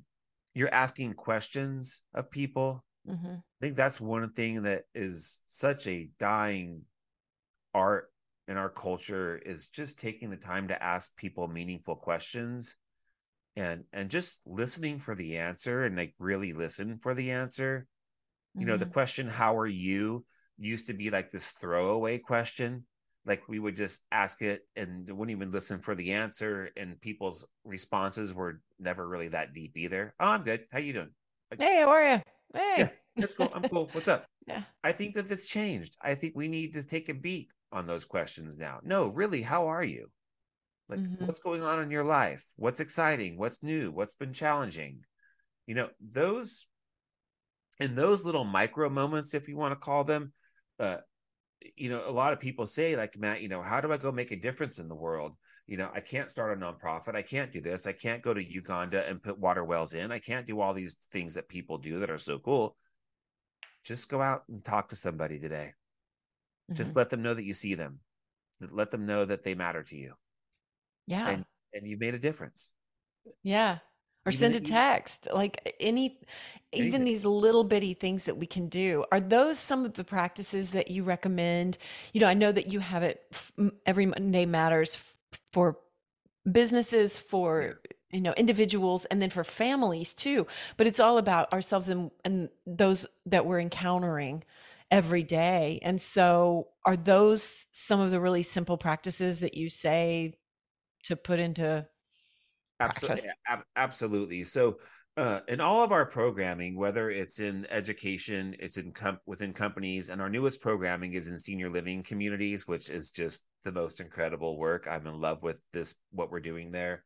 [0.54, 2.84] you're asking questions of people.
[3.06, 6.82] hmm I think that's one thing that is such a dying
[7.74, 8.12] art
[8.48, 12.76] in our culture is just taking the time to ask people meaningful questions
[13.56, 17.88] and and just listening for the answer and like really listen for the answer.
[18.58, 18.93] You know the mm-hmm.
[18.93, 20.26] question how are you?
[20.58, 22.86] used to be like this throwaway question.
[23.26, 27.45] Like we would just ask it and wouldn't even listen for the answer and people's
[27.64, 30.14] responses were never really that deep either.
[30.20, 30.66] Oh i'm good.
[30.72, 31.10] How you doing?
[31.58, 32.22] Hey, how are you?
[32.53, 32.76] Hey.
[32.78, 32.89] Yeah.
[33.18, 33.51] that's cool.
[33.53, 33.89] I'm cool.
[33.91, 34.26] What's up?
[34.47, 34.62] Yeah.
[34.84, 35.97] i think that this changed.
[36.03, 38.80] I think we need to take a beat on those questions now.
[38.84, 40.12] No really how are you
[40.88, 41.26] like Mhm.
[41.26, 42.46] what's going on in your life?
[42.58, 43.38] What's exciting?
[43.38, 43.92] What's new?
[43.92, 45.04] What's been challenging?
[45.66, 46.68] You know those
[47.80, 50.32] and those little micro moments if you want to call them
[50.80, 50.98] uh
[51.76, 54.12] you know a lot of people say like matt you know how do i go
[54.12, 55.36] make a difference in the world?
[55.66, 57.16] You know i can't start a nonprofit.
[57.16, 57.88] I can't do this.
[57.88, 60.12] I can't go to uganda and put water wells in.
[60.12, 62.78] I can't do all these things that people do that are so cool.
[63.84, 65.74] Just go out and talk to somebody today.
[66.74, 66.98] Just Mhm.
[66.98, 68.00] let them know that you see them.
[68.60, 70.14] Let them know that they matter to you
[71.08, 71.30] yeah.
[71.30, 72.72] and and you've made a difference
[73.43, 73.80] Yeah.
[74.28, 75.28] Or Even send a if you- text.
[75.32, 76.20] Like any,
[76.72, 77.03] even Anything.
[77.06, 79.06] these little bitty things that we can do.
[79.12, 81.78] Are those some of the practices that you recommend?
[82.12, 83.22] You know, I know that you have it
[83.86, 84.97] every Monday matters
[85.53, 85.78] for
[86.51, 87.80] businesses, for,
[88.12, 90.47] you know, individuals, and then for families too.
[90.78, 94.43] But it's all about ourselves and, and those that we're encountering
[94.91, 95.80] every day.
[95.84, 100.36] And so are those some of the really simple practices that you say
[101.06, 101.88] to put into
[102.80, 104.43] Absolutely, ab- absolutely.
[104.43, 104.80] So,
[105.18, 110.10] uh, in all of our programming, whether it's in education, it's in com- within companies,
[110.10, 114.58] and our newest programming is in senior living communities, which is just the most incredible
[114.58, 114.88] work.
[114.89, 117.06] I'm in love with this what we're doing there.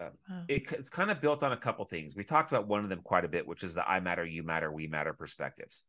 [0.00, 0.44] Um, Wow.
[0.48, 2.16] it, it's kind of built on a couple things.
[2.16, 4.42] We talked about one of them quite a bit, which is the I matter, you
[4.42, 5.84] matter, we matter perspectives.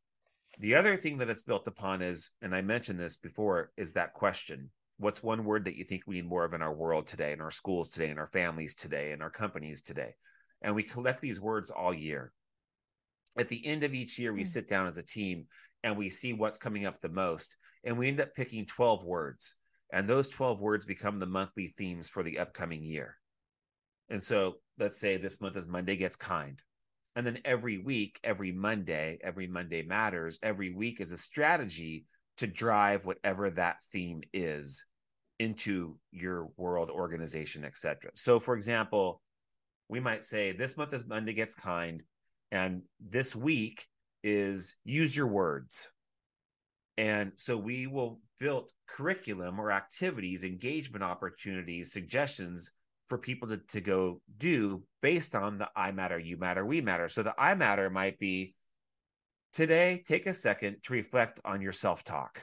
[0.59, 4.13] The other thing that it's built upon is, and I mentioned this before, is that
[4.13, 7.33] question what's one word that you think we need more of in our world today
[7.33, 10.15] in our schools today in our families today in our companies today?
[10.61, 12.31] And we collect these words all year.
[13.37, 14.47] At the end of each year we Hmm.
[14.47, 15.47] sit down as a team
[15.83, 19.55] and we see what's coming up the most and we end up picking 12 words.
[19.91, 23.17] And those 12 words become the monthly themes for the upcoming year.
[24.09, 26.61] And so let's say this month is monday gets kind.
[27.15, 32.05] And then every week every monday every monday matters every week is a strategy
[32.37, 34.85] to drive whatever that theme is
[35.39, 39.21] into your world organization etc so for example
[39.89, 42.03] we might say this month is monday gets kind
[42.53, 43.87] and this week
[44.23, 45.89] is use your words.
[46.97, 52.71] And so we will build curriculum or activities engagement opportunities suggestions
[53.09, 57.09] for people to, to go do based on the i matter you matter we matter.
[57.09, 58.53] So the i matter might be
[59.53, 62.41] today take a second to reflect on your self-talk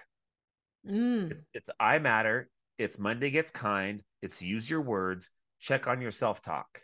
[0.88, 1.30] Mm.
[1.30, 2.48] it's, it's I matter.
[2.78, 4.02] It's Monday gets kind.
[4.22, 5.28] It's use your words.
[5.60, 6.82] Check on your self talk.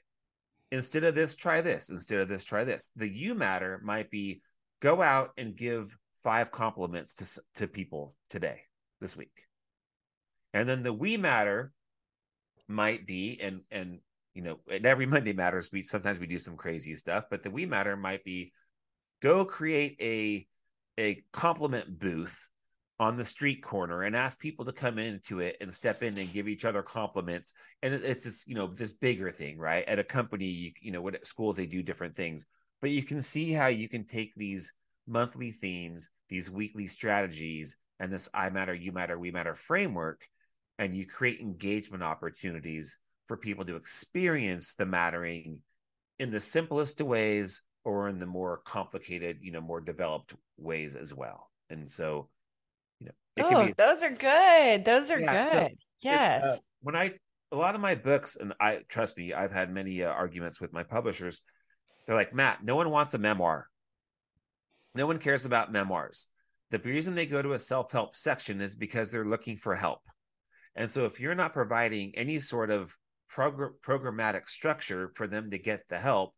[0.70, 1.90] Instead of this, try this.
[1.90, 2.90] Instead of this, try this.
[2.96, 4.42] The you matter might be
[4.80, 8.62] go out and give five compliments to to people today,
[9.00, 9.46] this week,
[10.52, 11.72] and then the we matter
[12.68, 14.00] might be and and
[14.34, 15.70] you know and every Monday matters.
[15.72, 18.52] We sometimes we do some crazy stuff, but the we matter might be
[19.26, 20.46] go create a
[20.98, 22.48] a compliment booth
[22.98, 26.32] on the street corner and ask people to come into it and step in and
[26.32, 27.52] give each other compliments.
[27.82, 29.84] And it- it's this you know this bigger thing right?
[29.86, 32.46] At a company you, you know what at schools they do different things.
[32.80, 34.72] But you can see how you can take these
[35.06, 40.26] monthly themes these weekly strategies and this i matter you matter we matter framework
[40.80, 42.98] and you create engagement opportunities
[43.28, 45.60] for people to experience the mattering
[46.18, 51.14] in the simplest ways or in the more complicated you know more developed ways as
[51.14, 52.28] well and so
[53.00, 54.84] you know it Oh, can be those are good.
[54.84, 55.72] Those are Yeah, good.
[55.72, 56.42] it's, yes.
[56.44, 57.12] uh, when I
[57.52, 60.72] a lot of my books, and I trust me, I've had many uh, arguments with
[60.72, 61.40] my publishers.
[62.06, 63.68] They're like, Matt, no one wants a memoir.
[64.94, 66.28] No one cares about memoirs.
[66.70, 70.00] The reason they go to a self help section is because they're looking for help.
[70.74, 72.96] And so if you're not providing any sort of
[73.30, 76.34] progr- programmatic structure for them to get the help,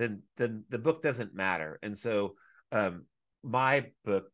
[0.00, 1.78] then then the book doesn't matter.
[1.82, 2.34] And so
[2.72, 3.04] um,
[3.44, 4.30] my books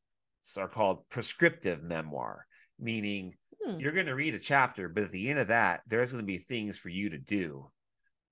[0.56, 2.46] are called prescriptive memoir,
[2.78, 3.78] meaning hmm.
[3.80, 6.26] you're going to read a chapter, but at the end of that, there's going to
[6.26, 7.68] be things for you to do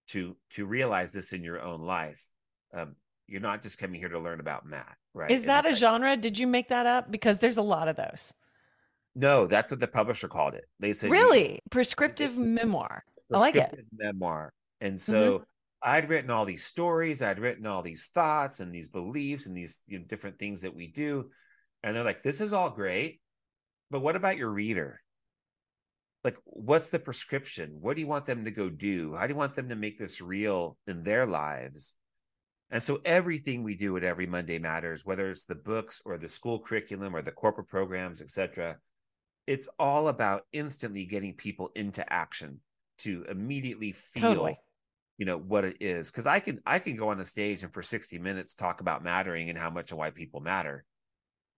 [0.09, 2.25] to to realize this in your own life.
[2.73, 2.95] Um,
[3.27, 5.31] you're not just coming here to learn about math, right?
[5.31, 6.17] Is that a like, genre?
[6.17, 7.11] Did you make that up?
[7.11, 8.33] Because there's a lot of those.
[9.17, 10.65] No, that's what the publisher called it.
[10.79, 13.05] They said really prescriptive memoir.
[13.29, 13.87] Prescriptive I like it.
[13.93, 14.53] Memoir.
[14.81, 15.45] And so mm-hmm.
[15.85, 19.81] I'd written all these stories, I'd written all these thoughts and these beliefs and these
[19.87, 21.31] you know, different things that we do.
[21.83, 23.21] And they're like, this is all great,
[23.91, 25.03] but what about your reader?
[26.25, 27.77] Like, what's the prescription?
[27.83, 29.15] What do you want them to go do?
[29.15, 31.97] How do you want them to make this real in their lives?
[32.71, 36.29] And so everything we do at Every Monday Matters, whether it's the books or the
[36.29, 38.79] school curriculum or the corporate programs, etc.,
[39.47, 42.61] it's all about instantly getting people into action
[43.01, 44.59] to immediately feel totally.
[45.19, 47.73] You know what it is because i can i can go on a stage and
[47.73, 50.85] for 60 minutes talk about mattering and how much and why people matter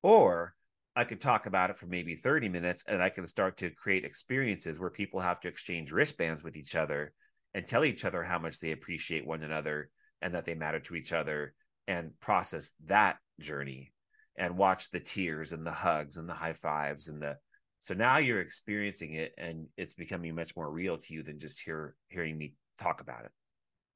[0.02, 0.54] or
[0.94, 4.04] i could talk about it for maybe 30 minutes and i can start to create
[4.04, 7.12] experiences where people have to exchange wristbands with each other
[7.54, 9.88] and tell each other how much they appreciate one another
[10.20, 11.54] and that they matter to each other
[11.88, 13.92] and process that journey
[14.38, 17.36] and watch the tears and the hugs and the high fives and the
[17.78, 21.60] so now you're experiencing it and it's becoming much more real to you than just
[21.60, 23.30] hear hearing me talk about it.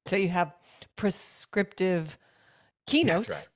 [0.05, 0.53] So you have
[0.95, 2.17] prescriptive
[2.87, 3.29] keynotes.
[3.29, 3.47] Right.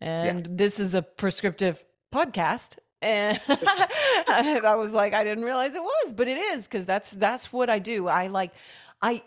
[0.00, 0.52] And yeah.
[0.56, 2.78] this is a prescriptive podcast.
[3.02, 7.52] And I was like, I didn't realize it was, but it is because that's that's
[7.52, 8.08] what I do.
[8.08, 8.52] I like
[9.00, 9.22] I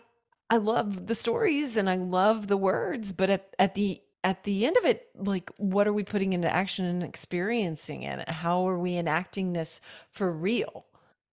[0.50, 4.66] I love the stories and I love the words, but at, at the at the
[4.66, 8.28] end of it, like, what are we putting into action and experiencing it?
[8.28, 10.84] How are we enacting this for real?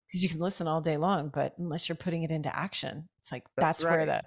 [0.07, 3.31] Because you can listen all day long, but unless you're putting it into action, it's
[3.31, 3.91] like that's, that's right.
[3.91, 4.23] where the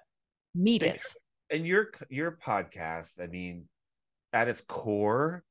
[0.54, 1.16] meat and, is.
[1.50, 3.68] And your your podcast, I mean,
[4.32, 5.44] at its core,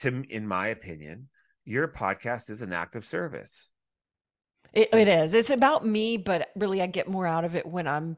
[0.00, 1.28] to in my opinion,
[1.64, 3.70] your podcast is an act of service.
[4.72, 5.34] It, it is.
[5.34, 8.16] It's about me, but really, I get more out of it when I'm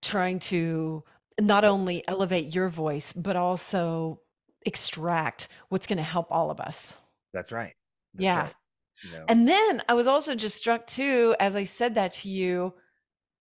[0.00, 1.04] trying to
[1.40, 4.20] not only elevate your voice, but also
[4.64, 6.98] extract what's going to help all of us.
[7.32, 7.74] That's right.
[8.14, 8.40] That's yeah.
[8.42, 8.54] Right.
[9.02, 9.24] You know.
[9.28, 12.74] And then I was also just struck too, as I said that to you.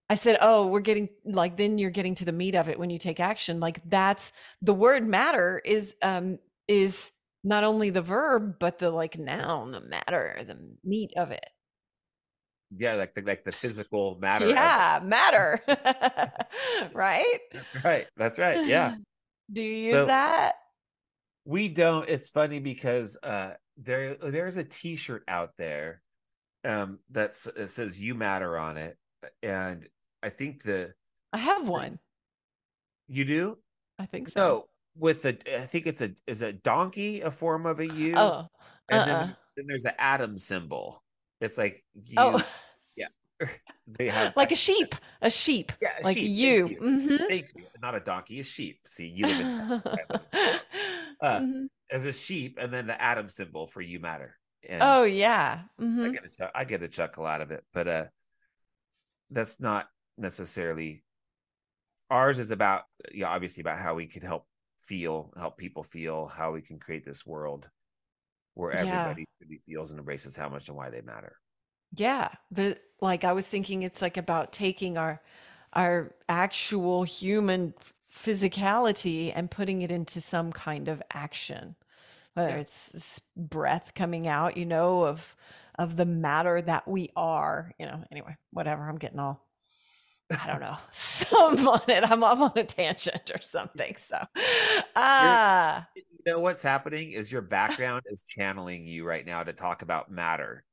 [0.10, 2.90] I said, Oh, we're getting like, then you're getting to the meat of it when
[2.90, 3.60] you take action.
[3.60, 4.32] Like, that's
[4.62, 7.12] the word matter is, um, is
[7.44, 11.46] not only the verb, but the like noun, the matter, the meat of it.
[12.76, 15.62] Yeah like the like the physical matter yeah matter
[16.94, 17.40] right?
[17.52, 18.96] That's right that's right yeah.
[19.52, 20.56] Do you use so, that?
[21.46, 26.02] we don't it's funny because uh there there's a t-shirt out there
[26.64, 28.98] um that says you matter on it
[29.42, 29.88] and
[30.22, 30.94] i think the
[31.32, 32.00] i have one
[33.08, 33.58] you do
[34.00, 34.66] i think so no
[34.98, 38.48] with the i think it's a is a donkey a form of a u oh
[38.90, 39.06] and uh-uh.
[39.06, 41.04] then, then there's an atom symbol
[41.44, 42.46] it's like you, oh.
[42.96, 43.08] yeah.
[44.00, 46.32] they have like a sheep, a sheep, yeah, a like sheep.
[46.32, 46.68] you.
[46.68, 46.88] Thank you.
[46.88, 47.24] Mm-hmm.
[47.28, 47.64] Thank you.
[47.82, 48.80] Not a donkey, a sheep.
[48.86, 49.46] See, you live in
[49.76, 50.60] uh,
[51.22, 51.66] mm-hmm.
[51.92, 54.38] as a sheep, and then the atom symbol for you matter.
[54.68, 56.06] And oh yeah, mm-hmm.
[56.06, 58.06] I get a I get a chuckle out of it, but uh,
[59.30, 61.04] that's not necessarily
[62.10, 62.40] ours.
[62.40, 64.46] Is about yeah, obviously about how we can help
[64.82, 67.70] feel, help people feel, how we can create this world
[68.56, 69.46] where everybody yeah.
[69.48, 71.38] really feels and embraces how much and why they matter.
[71.96, 75.22] Yeah, but like I was thinking it's like about taking our
[75.74, 77.74] our actual human
[78.12, 81.76] physicality and putting it into some kind of action.
[82.34, 82.58] Whether yeah.
[82.58, 85.36] it's breath coming out, you know, of
[85.80, 88.04] of the matter that we are, you know.
[88.12, 88.88] Anyway, whatever.
[88.88, 89.46] I'm getting all
[90.32, 90.78] I don't know.
[90.92, 92.04] Some on it.
[92.10, 93.96] I'm, I'm on a tangent or something.
[93.98, 94.18] So,
[94.96, 99.54] ah, uh, you know what's happening is your background is channeling you right now to
[99.54, 100.64] talk about matter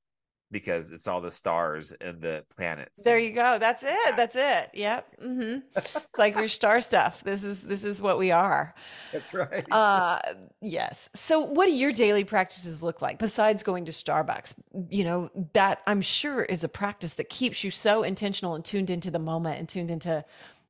[0.50, 3.04] because it's all the stars and the planets.
[3.04, 3.58] There you go.
[3.58, 4.16] That's it.
[4.16, 4.70] That's it.
[4.74, 5.20] Yep.
[5.22, 5.58] Mm-hmm.
[5.76, 7.22] it's like your star stuff.
[7.22, 8.74] This is this is what we are.
[9.12, 9.70] That's right.
[9.70, 10.20] Uh,
[10.60, 11.08] yes.
[11.14, 14.54] So, what do your daily practices look like besides going to Starbucks?
[14.88, 18.90] You know that I'm sure is a practice that keeps you so intentional and tuned
[18.90, 20.24] into the moment and tuned into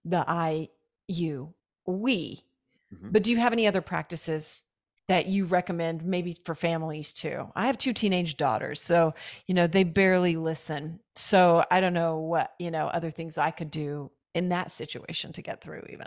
[0.05, 0.69] the I,
[1.09, 1.55] you,
[1.87, 2.45] we.
[2.95, 3.11] Mm-hmm.
[3.11, 4.65] But do you have any other practices
[5.11, 7.51] that you recommend maybe for families too?
[7.57, 9.13] I have two teenage daughters, so
[9.49, 11.01] you know they barely listen.
[11.17, 15.33] So I don't know what, you know, other things I could do in that situation
[15.33, 16.07] to get through even.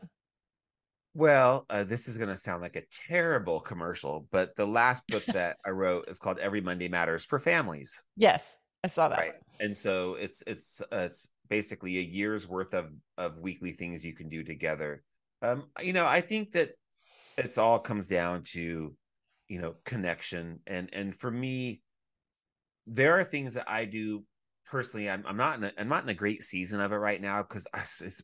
[1.14, 5.26] Well, uh, this is going to sound like a terrible commercial, but the last book
[5.28, 8.02] that I wrote is called Every Monday Matters for Families.
[8.16, 8.58] Yes.
[8.86, 9.20] I saw that.
[9.20, 9.34] Right.
[9.60, 14.14] And so it's it's uh, it's basically a year's worth of of weekly things you
[14.14, 15.04] can do together.
[15.42, 16.72] Um, you know, I think that
[17.38, 18.96] it's all comes down to,
[19.48, 20.60] you know, connection.
[20.68, 21.82] And and for me,
[22.88, 24.24] there are things that I do
[24.66, 25.10] personally.
[25.10, 27.44] I'm I'm not in a, I'm not in a great season of it right now
[27.44, 27.68] because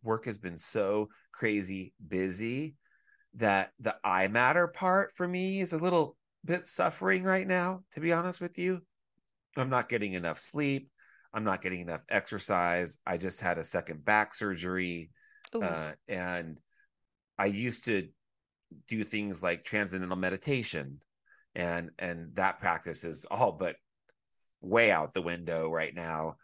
[0.03, 2.75] work has been so crazy busy
[3.35, 7.99] that the I matter part for me is a little bit suffering right now, to
[7.99, 8.81] be honest with you.
[9.57, 10.89] I'm not getting enough sleep.
[11.33, 12.97] I'm not getting enough exercise.
[13.05, 15.11] I just had a second back surgery.
[15.65, 16.59] Uh, and
[17.37, 18.07] I used to
[18.87, 20.99] do things like transcendental meditation
[21.55, 23.75] and and that practice is all but
[24.61, 26.35] way out the window right now.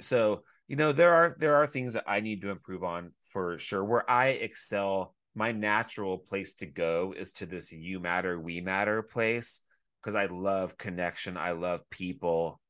[0.00, 3.58] So you know there are there are things that i need to improve on for
[3.58, 3.84] sure.
[3.84, 9.02] Where i excel my natural place to go is to this you matter we matter
[9.02, 9.60] place
[10.00, 12.60] because i love connection i love people.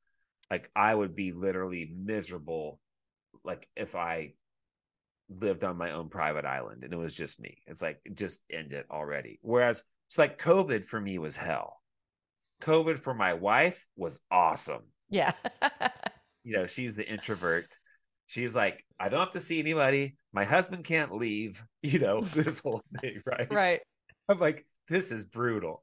[0.50, 2.78] Like I would be literally miserable
[3.44, 4.34] like if I
[5.28, 7.58] lived on my own private island and it was just me.
[7.66, 9.38] It's like just end it already.
[9.42, 11.80] Whereas it's like COVID for me was hell.
[12.62, 14.82] COVID for my wife was awesome.
[15.10, 15.32] Yeah.
[16.44, 17.78] you know, she's the introvert.
[18.26, 20.16] She's like, I don't have to see anybody.
[20.32, 23.52] My husband can't leave, you know, this whole thing, right?
[23.52, 23.80] Right.
[24.28, 25.82] I'm like, this is brutal.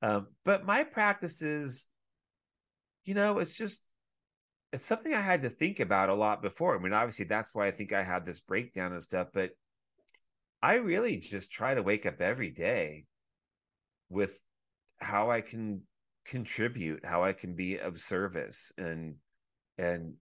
[0.00, 1.86] Um, but my practices,
[3.04, 3.86] you know, it's just
[4.72, 6.76] it's something I had to think about a lot before.
[6.76, 9.50] I mean, obviously that's why I think I had this breakdown and stuff, but
[10.62, 13.04] I really just try to wake up every day
[14.08, 14.38] with
[14.98, 15.82] how I can
[16.24, 18.72] contribute, how I can be of service.
[18.78, 19.16] And
[19.76, 20.14] and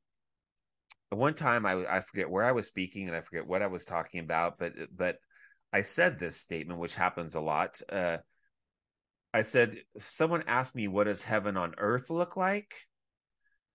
[1.11, 3.85] one time I I forget where I was speaking and I forget what I was
[3.85, 5.17] talking about, but but
[5.71, 7.81] I said this statement, which happens a lot.
[7.89, 8.17] Uh,
[9.33, 12.73] I said, someone asked me what does heaven on earth look like,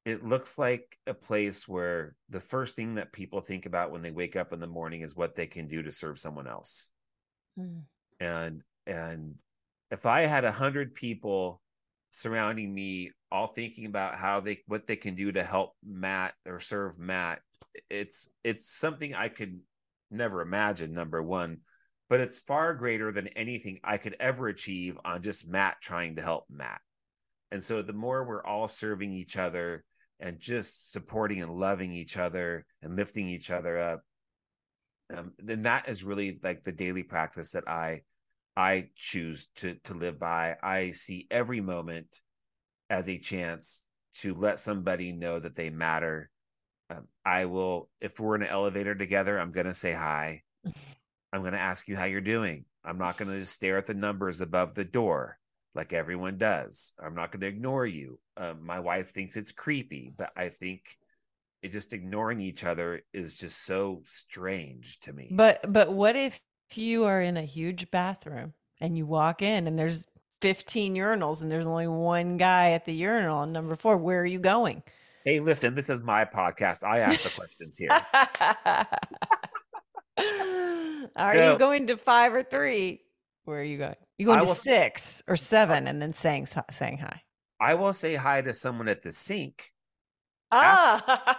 [0.07, 4.12] it looks like a place where the first thing that people think about when they
[4.12, 6.88] wake up in the morning is what they can do to serve someone else
[7.59, 7.82] mm.
[8.20, 9.34] and and
[9.90, 11.61] if i had a hundred people
[12.12, 16.61] surrounding me all thinking about how they what they can do to help matt or
[16.61, 17.40] serve matt
[17.90, 19.61] it's it's something i could
[20.11, 21.59] never imagine number one
[22.09, 26.22] but it's far greater than anything i could ever achieve on just matt trying to
[26.22, 26.80] help matt
[27.50, 29.84] and so the more we're all serving each other
[30.21, 34.03] and just supporting and loving each other and lifting each other up.
[35.14, 38.03] Um, then that is really like the daily practice that i
[38.57, 40.57] i choose to to live by.
[40.62, 42.21] I see every moment
[42.91, 43.87] as a chance
[44.17, 46.31] to let somebody know that they matter.
[46.91, 50.43] Um, i will if we're in an elevator together i'm going to say hi.
[51.33, 52.64] I'm going to ask you how you're doing.
[52.85, 55.39] I'm not going to just stare at the numbers above the door
[55.77, 56.93] like everyone does.
[56.99, 58.18] I'm not going to ignore you.
[58.37, 60.97] Um, my wife thinks it's creepy, but I think
[61.62, 65.29] it just ignoring each other is just so strange to me.
[65.31, 66.41] But but what if
[66.72, 70.07] you are in a huge bathroom and you walk in and there's
[70.43, 74.27] 15 urinals and there's only one guy at the urinal on number 4, where are
[74.27, 74.83] you going?
[75.24, 76.85] Hey, listen, this is my podcast.
[76.85, 77.91] I ask the questions here.
[81.16, 83.01] are so, you going to 5 or 3?
[83.47, 83.94] Where are you going?
[84.18, 87.22] You going to six or seven and then saying saying hi.
[87.61, 89.70] I will say hi to someone at the sink.
[90.51, 91.34] Ah,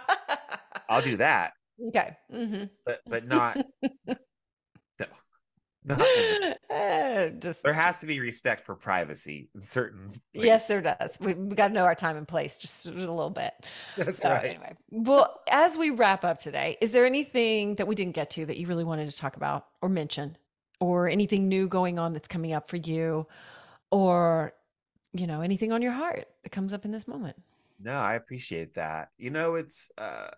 [0.88, 1.52] I'll do that.
[1.80, 2.64] Okay, mm-hmm.
[2.84, 3.56] but but not.
[5.84, 5.94] no,
[6.74, 10.06] uh, just there has to be respect for privacy in certain.
[10.06, 10.20] Places.
[10.34, 11.16] Yes, there does.
[11.20, 13.52] We we got to know our time and place just a little bit.
[13.96, 14.44] That's so, right.
[14.44, 18.46] Anyway, well, as we wrap up today, is there anything that we didn't get to
[18.46, 20.36] that you really wanted to talk about or mention?
[20.80, 23.26] Or anything new going on that's coming up for you
[23.90, 24.52] or
[25.12, 27.36] you know anything on your heart that comes up in this moment.
[27.80, 29.10] No i appreciate that.
[29.18, 30.28] You know it's uh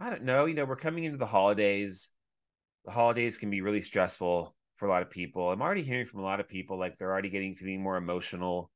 [0.00, 2.10] i don't know you know we're coming into the holidays.
[2.84, 5.50] The holidays can be really stressful for a lot of people.
[5.50, 8.70] I'm already hearing from a lot of people like they're already getting feeling more emotional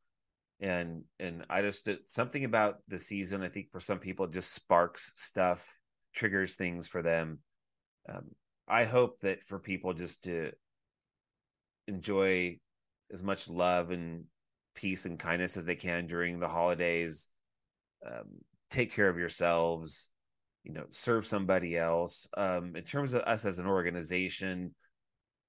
[0.62, 5.12] and and i just something about the season i think for some people just sparks
[5.16, 5.78] stuff
[6.14, 7.40] triggers things for them
[8.08, 8.30] um,
[8.68, 10.52] I hope that for people just to
[11.88, 12.58] enjoy
[13.12, 14.24] as much love and
[14.74, 17.28] peace and kindness as they can during the holidays.
[18.06, 18.40] Um,
[18.70, 20.08] take care of yourselves,
[20.64, 22.26] you know, serve somebody else.
[22.36, 24.74] Um, in terms of us as an organization,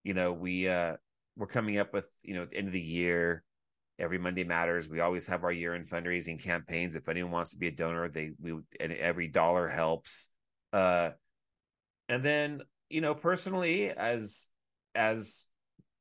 [0.04, 0.98] you know, we uh,
[1.38, 3.44] we're coming up with you know at the end of the year.
[4.00, 4.90] Every Monday matters.
[4.90, 6.96] We always have our year-end fundraising campaigns.
[6.96, 10.30] If anyone wants to be a donor, they we and every dollar helps.
[10.74, 11.12] Uh,
[12.10, 14.50] and then you know personally as
[14.96, 15.48] as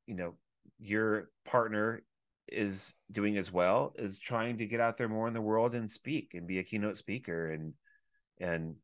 [0.07, 0.35] you know
[0.79, 2.03] your partner
[2.49, 5.91] is doing as well is trying to get out there more in the world and
[5.91, 7.73] speak and be a keynote speaker and
[8.41, 8.75] and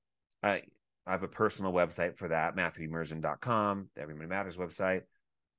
[0.43, 0.63] I
[1.07, 5.03] I have a personal website for that, MatthewEmerzian.com, the Every Monday Matters website.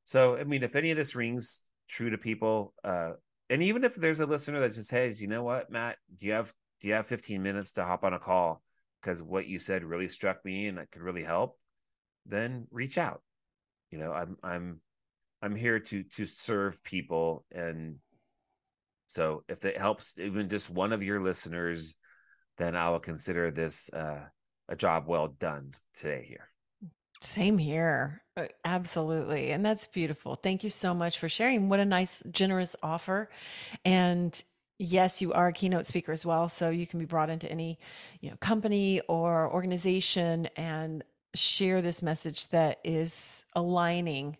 [0.05, 3.13] So I mean, if any of this rings true to people, uh,
[3.49, 6.33] and even if there's a listener that just says, you know what, Matt, do you
[6.33, 8.61] have do you have 15 minutes to hop on a call
[9.01, 11.57] because what you said really struck me and it could really help,
[12.25, 13.21] then reach out.
[13.91, 14.81] You know, I'm I'm
[15.41, 17.95] I'm here to to serve people and
[19.09, 21.95] so if it helps even just one of your listeners,
[22.59, 24.25] then I will consider this uh,
[24.67, 26.47] a job well done today here.
[27.21, 28.21] Same here.
[28.37, 29.51] Uh, absolutely.
[29.51, 30.35] And that's beautiful.
[30.35, 31.69] Thank you so much for sharing.
[31.69, 33.29] What a nice, generous offer.
[33.83, 34.41] And
[34.79, 36.49] yes, you are a keynote speaker as well.
[36.49, 37.77] So you can be brought into any,
[38.21, 41.03] you know, company or organization and
[41.35, 44.37] share this message that is aligning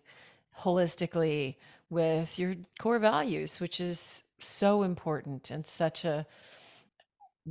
[0.58, 1.56] holistically
[1.90, 6.26] with your core values, which is so important and such a,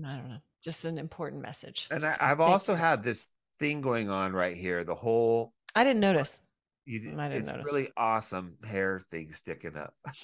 [0.04, 1.88] I don't know, just an important message.
[1.92, 3.30] And I, I've also had this
[3.60, 4.84] thing going on right here.
[4.84, 6.42] The whole I didn't uh, notice.
[6.90, 7.66] You, I it's notice.
[7.66, 9.94] really awesome hair thing sticking up.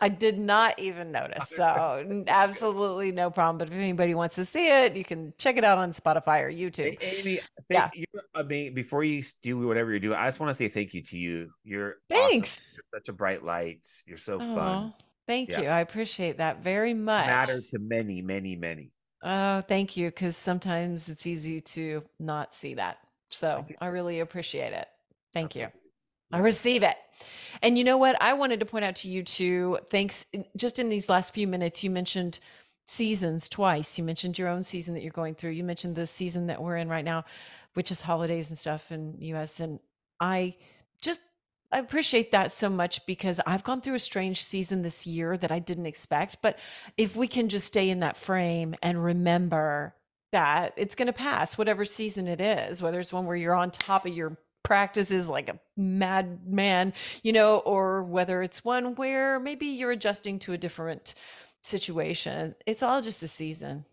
[0.00, 1.48] I did not even notice.
[1.56, 3.58] So absolutely no problem.
[3.58, 6.50] But if anybody wants to see it, you can check it out on Spotify or
[6.50, 6.98] YouTube.
[7.00, 7.90] A- Amy, Yeah.
[7.94, 8.74] you're amazing.
[8.74, 11.50] Before you do whatever you're doing, I just want to say thank you to you.
[11.64, 12.30] You're awesome.
[12.30, 12.74] Thanks.
[12.92, 13.86] You're such a bright light.
[14.06, 14.94] You're so fun.
[15.26, 15.60] thank Yeah.
[15.62, 15.68] you.
[15.68, 17.26] I appreciate that very much.
[17.26, 18.92] Matter to many, many, many.
[19.24, 20.08] Oh, thank you.
[20.08, 22.98] Because sometimes it's easy to not see that.
[23.30, 24.86] So I really appreciate it.
[25.32, 25.68] Thank you.
[26.32, 26.96] I receive it.
[27.60, 28.20] And you know what?
[28.20, 29.78] I wanted to point out to you too.
[29.90, 30.26] Thanks.
[30.56, 32.38] Just in these last few minutes, you mentioned
[32.86, 33.98] seasons twice.
[33.98, 35.50] You mentioned your own season that you're going through.
[35.50, 37.24] You mentioned the season that we're in right now,
[37.74, 39.60] which is holidays and stuff in the US.
[39.60, 39.78] And
[40.20, 40.56] I
[41.00, 41.20] just
[41.70, 45.50] I appreciate that so much because I've gone through a strange season this year that
[45.50, 46.36] I didn't expect.
[46.42, 46.58] But
[46.98, 49.94] if we can just stay in that frame and remember
[50.32, 53.70] that it's going to pass, whatever season it is, whether it's one where you're on
[53.70, 56.92] top of your practices like a madman,
[57.22, 61.14] you know, or whether it's one where maybe you're adjusting to a different
[61.62, 62.54] situation.
[62.66, 63.84] It's all just a season.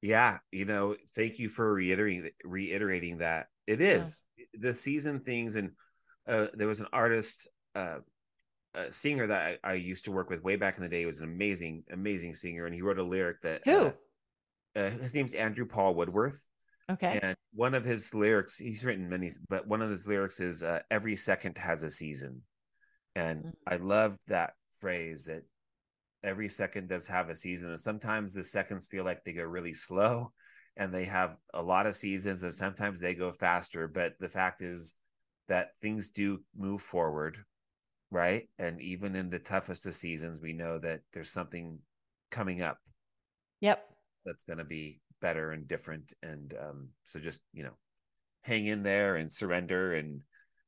[0.00, 3.46] Yeah, you know, thank you for reiterating reiterating that.
[3.66, 4.46] It is Yeah.
[4.54, 5.72] the season things, and
[6.26, 7.46] uh, there was an artist,
[7.76, 7.98] uh,
[8.74, 11.00] a singer that I, I used to work with way back in the day.
[11.00, 13.92] He was an amazing, amazing singer, and he wrote a lyric that Who?
[14.76, 16.44] uh, uh, his name's Andrew Paul Woodworth,
[16.90, 17.20] Okay.
[17.22, 20.80] and one of his lyrics, he's written many, but one of his lyrics is uh,
[20.90, 22.42] "Every second has a season,"
[23.14, 23.52] and Mm.
[23.66, 25.44] I love that phrase that
[26.24, 29.74] every second does have a season and sometimes the seconds feel like they go really
[29.74, 30.32] slow
[30.76, 34.62] and they have a lot of seasons and sometimes they go faster but the fact
[34.62, 34.94] is
[35.48, 37.38] that things do move forward
[38.10, 41.78] right and even in the toughest of seasons we know that there's something
[42.30, 42.78] coming up
[43.60, 43.84] Yep.
[44.24, 46.12] that's going to be better and different.
[46.22, 47.76] And um so just you know
[48.42, 49.94] hang in there and surrender.
[49.94, 50.20] And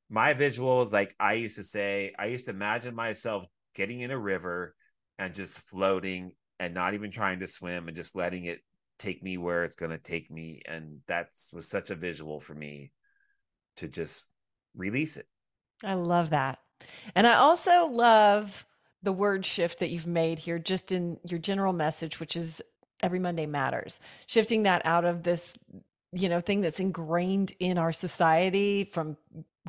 [0.08, 4.10] my visual is like i used to say i used to imagine myself getting in
[4.10, 4.74] a river
[5.18, 8.60] and just floating and not even trying to swim and just letting it
[8.98, 10.62] take me where it's going to take me.
[10.66, 12.92] And that was such a visual for me
[13.76, 14.28] to just
[14.76, 15.26] release it.
[15.82, 16.58] I love that.
[17.14, 18.66] And I also love
[19.02, 22.62] the word shift that you've made here, just in your general message, which is
[23.04, 24.00] every Monday matters.
[24.26, 25.54] Shifting that out of this,
[26.12, 29.16] you know, thing that's ingrained in our society from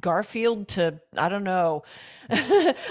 [0.02, 1.84] Garfield to, I don't know,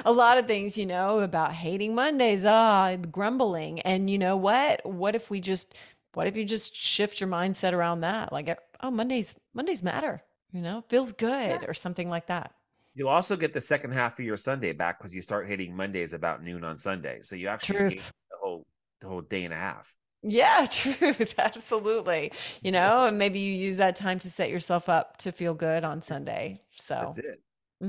[0.05, 3.81] a lot of things, you know, about hating Mondays, ah, grumbling.
[3.81, 4.85] And you know what?
[4.87, 5.75] What if we just,
[6.15, 8.33] what if you just shift your mindset around that?
[8.33, 10.23] Like, oh, Mondays, Mondays matter,
[10.53, 12.53] you know, feels good or something like that.
[12.95, 16.13] you'll also get the second half of your sunday back because you start hating mondays
[16.13, 18.65] about noon on sunday so you actually the whole
[19.01, 19.97] the whole day and a half
[20.27, 21.35] Yeah, truth.
[21.39, 22.33] Absolutely.
[22.63, 25.85] You know, and maybe you use that time to set yourself up to feel good
[25.85, 26.63] on Sunday.
[26.77, 27.41] So, that's it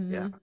[0.10, 0.34] yeah mhm,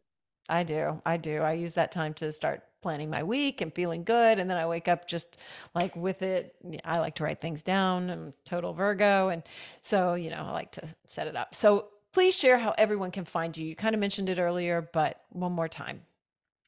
[0.49, 1.01] I do.
[1.07, 1.41] I do.
[1.43, 4.39] I use that time to start planning my week and feeling good.
[4.39, 5.39] And then I wake up just
[5.75, 6.55] like with it.
[6.85, 8.11] I like to write things down.
[8.11, 9.29] I'm total Virgo.
[9.31, 9.43] And
[9.83, 11.55] so, you know, I like to set it up.
[11.55, 13.67] So please share how everyone can find you.
[13.67, 16.03] You kind of mentioned it earlier, but one more time.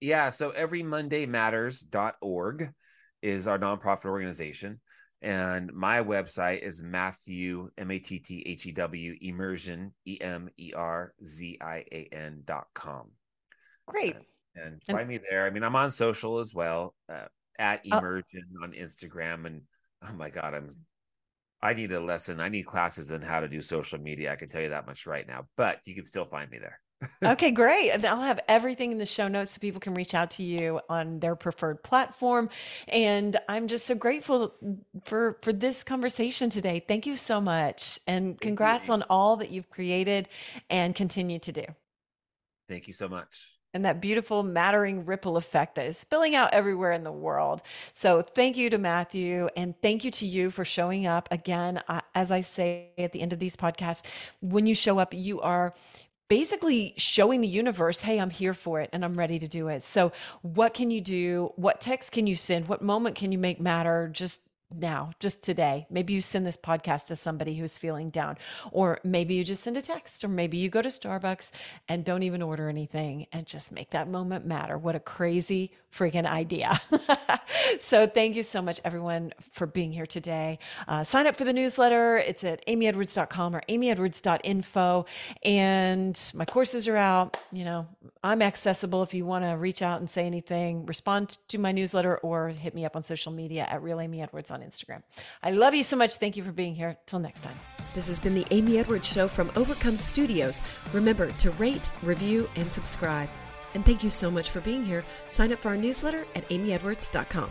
[0.00, 2.72] Yeah, so everymondaymatters.org
[3.22, 4.80] is our nonprofit organization.
[5.24, 10.50] And my website is Matthew, M A T T H E W, Emerzian, E M
[10.58, 13.10] E R Z I A N dot com.
[13.86, 14.16] Great.
[14.54, 15.46] And And- find me there.
[15.46, 17.24] I mean, I'm on social as well, uh,
[17.58, 17.98] at Oh.
[18.00, 19.46] Emerzian on Instagram.
[19.46, 19.62] And
[20.06, 20.68] oh my God, I'm,
[21.62, 22.38] I need a lesson.
[22.38, 24.30] I need classes on how to do social media.
[24.30, 26.78] I can tell you that much right now, but you can still find me there.
[27.22, 27.90] Okay, great.
[27.90, 30.80] And I'll have everything in the show notes so people can reach out to you
[30.88, 32.48] on their preferred platform.
[32.88, 34.54] And I'm just so grateful
[35.04, 36.84] for for this conversation today.
[36.86, 37.98] Thank you so much.
[38.06, 40.28] And congrats on all that you've created
[40.70, 41.64] and continue to do.
[42.68, 46.92] Thank you so much and that beautiful mattering ripple effect that is spilling out everywhere
[46.92, 47.60] in the world.
[47.92, 51.28] So, thank you to Matthew, and thank you to you for showing up.
[51.30, 51.82] Again,
[52.14, 54.02] as I say at the end of these podcasts,
[54.40, 55.74] when you show up, you are
[56.34, 59.84] basically showing the universe, hey, I'm here for it and I'm ready to do it.
[59.84, 60.10] So,
[60.42, 61.52] what can you do?
[61.54, 62.66] What text can you send?
[62.66, 64.10] What moment can you make matter?
[64.12, 64.40] Just
[64.76, 65.86] now, just today.
[65.90, 68.38] Maybe you send this podcast to somebody who's feeling down,
[68.70, 71.50] or maybe you just send a text, or maybe you go to Starbucks
[71.88, 74.78] and don't even order anything and just make that moment matter.
[74.78, 76.80] What a crazy freaking idea.
[77.80, 80.58] so, thank you so much, everyone, for being here today.
[80.88, 82.18] Uh, sign up for the newsletter.
[82.18, 85.06] It's at amyedwards.com or amyedwards.info.
[85.44, 87.36] And my courses are out.
[87.52, 87.86] You know,
[88.22, 92.16] I'm accessible if you want to reach out and say anything, respond to my newsletter,
[92.18, 95.02] or hit me up on social media at Real Amy Edwards on Instagram.
[95.42, 96.16] I love you so much.
[96.16, 96.96] Thank you for being here.
[97.06, 97.58] Till next time.
[97.94, 100.62] This has been the Amy Edwards Show from Overcome Studios.
[100.92, 103.28] Remember to rate, review, and subscribe.
[103.74, 105.04] And thank you so much for being here.
[105.30, 107.50] Sign up for our newsletter at amyedwards.com.